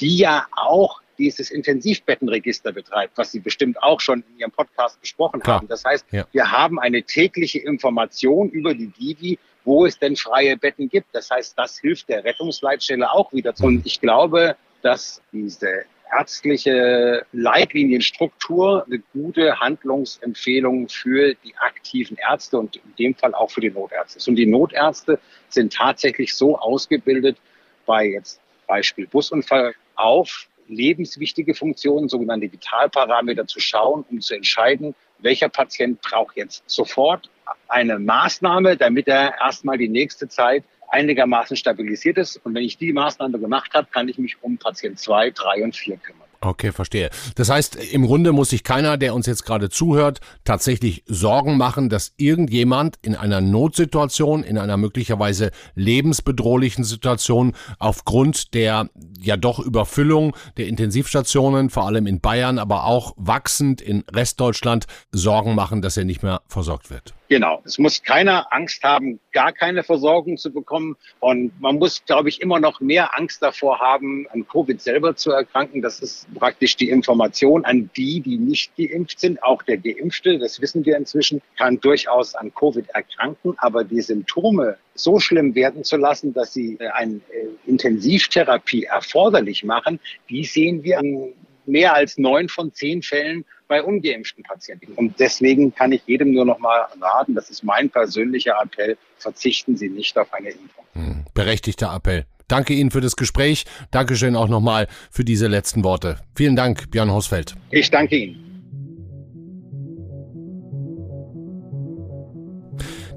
die 0.00 0.18
ja 0.18 0.46
auch 0.52 1.00
dieses 1.18 1.50
Intensivbettenregister 1.50 2.72
betreibt, 2.72 3.16
was 3.16 3.32
Sie 3.32 3.40
bestimmt 3.40 3.80
auch 3.82 4.00
schon 4.00 4.24
in 4.30 4.38
Ihrem 4.40 4.50
Podcast 4.50 5.00
besprochen 5.00 5.40
Klar. 5.40 5.58
haben. 5.58 5.68
Das 5.68 5.84
heißt, 5.84 6.06
ja. 6.10 6.26
wir 6.32 6.50
haben 6.50 6.78
eine 6.80 7.02
tägliche 7.02 7.60
Information 7.60 8.50
über 8.50 8.74
die 8.74 8.88
Divi, 8.88 9.38
wo 9.64 9.86
es 9.86 9.98
denn 9.98 10.16
freie 10.16 10.56
Betten 10.56 10.88
gibt. 10.88 11.08
Das 11.12 11.30
heißt, 11.30 11.56
das 11.56 11.78
hilft 11.78 12.08
der 12.08 12.24
Rettungsleitstelle 12.24 13.10
auch 13.10 13.32
wieder. 13.32 13.54
Und 13.62 13.86
ich 13.86 14.00
glaube, 14.00 14.56
dass 14.82 15.22
diese 15.32 15.84
ärztliche 16.16 17.26
Leitlinienstruktur 17.32 18.84
eine 18.86 18.98
gute 19.12 19.58
Handlungsempfehlung 19.60 20.88
für 20.88 21.34
die 21.34 21.54
aktiven 21.56 22.16
Ärzte 22.16 22.58
und 22.58 22.76
in 22.76 22.94
dem 22.98 23.14
Fall 23.14 23.34
auch 23.34 23.50
für 23.50 23.60
die 23.60 23.70
Notärzte. 23.70 24.30
Und 24.30 24.36
die 24.36 24.46
Notärzte 24.46 25.18
sind 25.48 25.72
tatsächlich 25.72 26.34
so 26.34 26.58
ausgebildet, 26.58 27.38
bei 27.86 28.06
jetzt 28.06 28.40
Beispiel 28.66 29.06
Busunfall 29.06 29.74
auf 29.96 30.48
lebenswichtige 30.68 31.54
Funktionen, 31.54 32.08
sogenannte 32.08 32.50
Vitalparameter 32.50 33.46
zu 33.46 33.60
schauen, 33.60 34.04
um 34.10 34.20
zu 34.20 34.34
entscheiden, 34.34 34.94
welcher 35.18 35.48
Patient 35.48 36.00
braucht 36.00 36.36
jetzt 36.36 36.62
sofort 36.66 37.30
eine 37.68 37.98
Maßnahme, 37.98 38.76
damit 38.76 39.08
er 39.08 39.34
erstmal 39.40 39.78
die 39.78 39.88
nächste 39.88 40.28
Zeit 40.28 40.64
einigermaßen 40.94 41.56
stabilisiert 41.56 42.18
ist. 42.18 42.36
Und 42.44 42.54
wenn 42.54 42.62
ich 42.62 42.78
die 42.78 42.92
Maßnahme 42.92 43.38
gemacht 43.38 43.74
habe, 43.74 43.88
kann 43.90 44.08
ich 44.08 44.18
mich 44.18 44.36
um 44.40 44.56
Patient 44.56 44.98
2, 44.98 45.30
3 45.30 45.64
und 45.64 45.76
4 45.76 45.96
kümmern. 45.98 46.24
Okay, 46.40 46.72
verstehe. 46.72 47.08
Das 47.36 47.48
heißt, 47.48 47.76
im 47.92 48.06
Grunde 48.06 48.32
muss 48.32 48.50
sich 48.50 48.64
keiner, 48.64 48.98
der 48.98 49.14
uns 49.14 49.26
jetzt 49.26 49.46
gerade 49.46 49.70
zuhört, 49.70 50.20
tatsächlich 50.44 51.02
Sorgen 51.06 51.56
machen, 51.56 51.88
dass 51.88 52.12
irgendjemand 52.18 52.96
in 53.00 53.16
einer 53.16 53.40
Notsituation, 53.40 54.42
in 54.42 54.58
einer 54.58 54.76
möglicherweise 54.76 55.52
lebensbedrohlichen 55.74 56.84
Situation 56.84 57.54
aufgrund 57.78 58.52
der 58.52 58.90
ja 59.18 59.38
doch 59.38 59.58
Überfüllung 59.58 60.36
der 60.58 60.66
Intensivstationen, 60.66 61.70
vor 61.70 61.86
allem 61.86 62.06
in 62.06 62.20
Bayern, 62.20 62.58
aber 62.58 62.84
auch 62.84 63.14
wachsend 63.16 63.80
in 63.80 64.04
Restdeutschland, 64.12 64.84
Sorgen 65.12 65.54
machen, 65.54 65.80
dass 65.80 65.96
er 65.96 66.04
nicht 66.04 66.22
mehr 66.22 66.42
versorgt 66.46 66.90
wird. 66.90 67.14
Genau. 67.28 67.62
Es 67.64 67.78
muss 67.78 68.02
keiner 68.02 68.52
Angst 68.52 68.82
haben, 68.82 69.18
gar 69.32 69.52
keine 69.52 69.82
Versorgung 69.82 70.36
zu 70.36 70.52
bekommen. 70.52 70.96
Und 71.20 71.58
man 71.58 71.76
muss, 71.76 72.04
glaube 72.04 72.28
ich, 72.28 72.42
immer 72.42 72.60
noch 72.60 72.80
mehr 72.80 73.16
Angst 73.18 73.42
davor 73.42 73.80
haben, 73.80 74.26
an 74.30 74.46
Covid 74.46 74.80
selber 74.80 75.16
zu 75.16 75.30
erkranken. 75.30 75.80
Das 75.80 76.00
ist 76.00 76.26
praktisch 76.34 76.76
die 76.76 76.90
Information 76.90 77.64
an 77.64 77.88
die, 77.96 78.20
die 78.20 78.36
nicht 78.36 78.76
geimpft 78.76 79.20
sind. 79.20 79.42
Auch 79.42 79.62
der 79.62 79.78
Geimpfte, 79.78 80.38
das 80.38 80.60
wissen 80.60 80.84
wir 80.84 80.96
inzwischen, 80.96 81.40
kann 81.56 81.80
durchaus 81.80 82.34
an 82.34 82.52
Covid 82.54 82.90
erkranken. 82.90 83.54
Aber 83.56 83.84
die 83.84 84.02
Symptome 84.02 84.76
so 84.94 85.18
schlimm 85.18 85.54
werden 85.54 85.82
zu 85.82 85.96
lassen, 85.96 86.34
dass 86.34 86.52
sie 86.52 86.76
äh, 86.78 86.88
eine 86.88 87.14
äh, 87.14 87.48
Intensivtherapie 87.66 88.84
erforderlich 88.84 89.64
machen, 89.64 89.98
die 90.28 90.44
sehen 90.44 90.84
wir 90.84 90.98
an 90.98 91.32
mehr 91.66 91.94
als 91.94 92.18
neun 92.18 92.48
von 92.48 92.72
zehn 92.72 93.02
Fällen 93.02 93.44
bei 93.68 93.82
ungeimpften 93.82 94.44
Patienten. 94.44 94.92
Und 94.92 95.18
deswegen 95.18 95.74
kann 95.74 95.92
ich 95.92 96.02
jedem 96.06 96.32
nur 96.32 96.44
noch 96.44 96.58
mal 96.58 96.86
raten, 97.00 97.34
das 97.34 97.50
ist 97.50 97.64
mein 97.64 97.90
persönlicher 97.90 98.54
Appell, 98.62 98.96
verzichten 99.18 99.76
Sie 99.76 99.88
nicht 99.88 100.18
auf 100.18 100.32
eine 100.32 100.50
Impfung. 100.50 100.84
Hm, 100.92 101.24
berechtigter 101.34 101.94
Appell. 101.94 102.26
Danke 102.48 102.74
Ihnen 102.74 102.90
für 102.90 103.00
das 103.00 103.16
Gespräch. 103.16 103.64
Dankeschön 103.90 104.36
auch 104.36 104.48
nochmal 104.48 104.86
für 105.10 105.24
diese 105.24 105.46
letzten 105.46 105.82
Worte. 105.82 106.18
Vielen 106.36 106.56
Dank, 106.56 106.90
Björn 106.90 107.10
Hausfeld. 107.10 107.54
Ich 107.70 107.90
danke 107.90 108.16
Ihnen. 108.16 108.43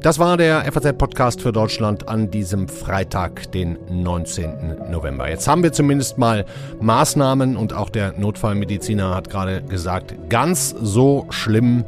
Das 0.08 0.20
war 0.20 0.38
der 0.38 0.64
FAZ-Podcast 0.72 1.42
für 1.42 1.52
Deutschland 1.52 2.08
an 2.08 2.32
diesem 2.32 2.70
Freitag, 2.70 3.52
den 3.52 3.78
19. 3.90 4.90
November. 4.90 5.30
Jetzt 5.30 5.50
haben 5.50 5.64
wir 5.64 5.74
zumindest 5.74 6.18
mal 6.18 6.46
Maßnahmen 6.80 7.58
und 7.58 7.74
auch 7.74 7.90
der 7.90 8.14
Notfallmediziner 8.18 9.14
hat 9.14 9.30
gerade 9.30 9.62
gesagt, 9.64 10.16
ganz 10.30 10.74
so 10.82 11.26
schlimm 11.30 11.84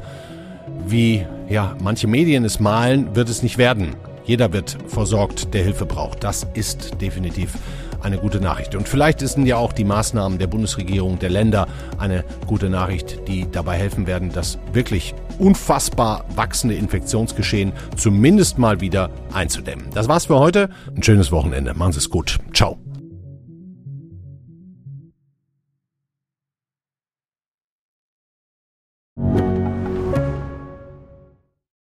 wie 0.86 1.26
ja, 1.48 1.78
manche 1.82 2.08
Medien 2.08 2.44
es 2.44 2.60
malen, 2.60 3.16
wird 3.16 3.30
es 3.30 3.42
nicht 3.42 3.58
werden. 3.58 3.96
Jeder 4.26 4.52
wird 4.52 4.78
versorgt, 4.88 5.54
der 5.54 5.64
Hilfe 5.64 5.86
braucht. 5.86 6.26
Das 6.26 6.46
ist 6.56 7.02
definitiv 7.02 7.54
eine 8.02 8.18
gute 8.18 8.40
Nachricht. 8.40 8.76
Und 8.76 8.88
vielleicht 8.88 9.20
sind 9.20 9.46
ja 9.46 9.58
auch 9.58 9.74
die 9.74 9.84
Maßnahmen 9.84 10.40
der 10.40 10.48
Bundesregierung, 10.48 11.20
der 11.20 11.30
Länder 11.30 11.68
eine 11.98 12.24
gute 12.46 12.70
Nachricht, 12.70 13.28
die 13.28 13.50
dabei 13.52 13.78
helfen 13.78 14.08
werden, 14.08 14.32
das 14.32 14.58
wirklich 14.74 15.14
unfassbar 15.38 16.26
wachsende 16.36 16.76
Infektionsgeschehen 16.76 17.74
zumindest 17.96 18.58
mal 18.58 18.82
wieder 18.82 19.10
einzudämmen. 19.34 19.86
Das 19.94 20.08
war's 20.08 20.26
für 20.26 20.40
heute. 20.40 20.70
Ein 20.96 21.04
schönes 21.04 21.32
Wochenende. 21.32 21.74
Machen 21.74 21.94
Sie 21.94 22.00
es 22.00 22.10
gut. 22.10 22.38
Ciao. 22.54 22.78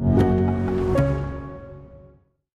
you. 0.00 0.27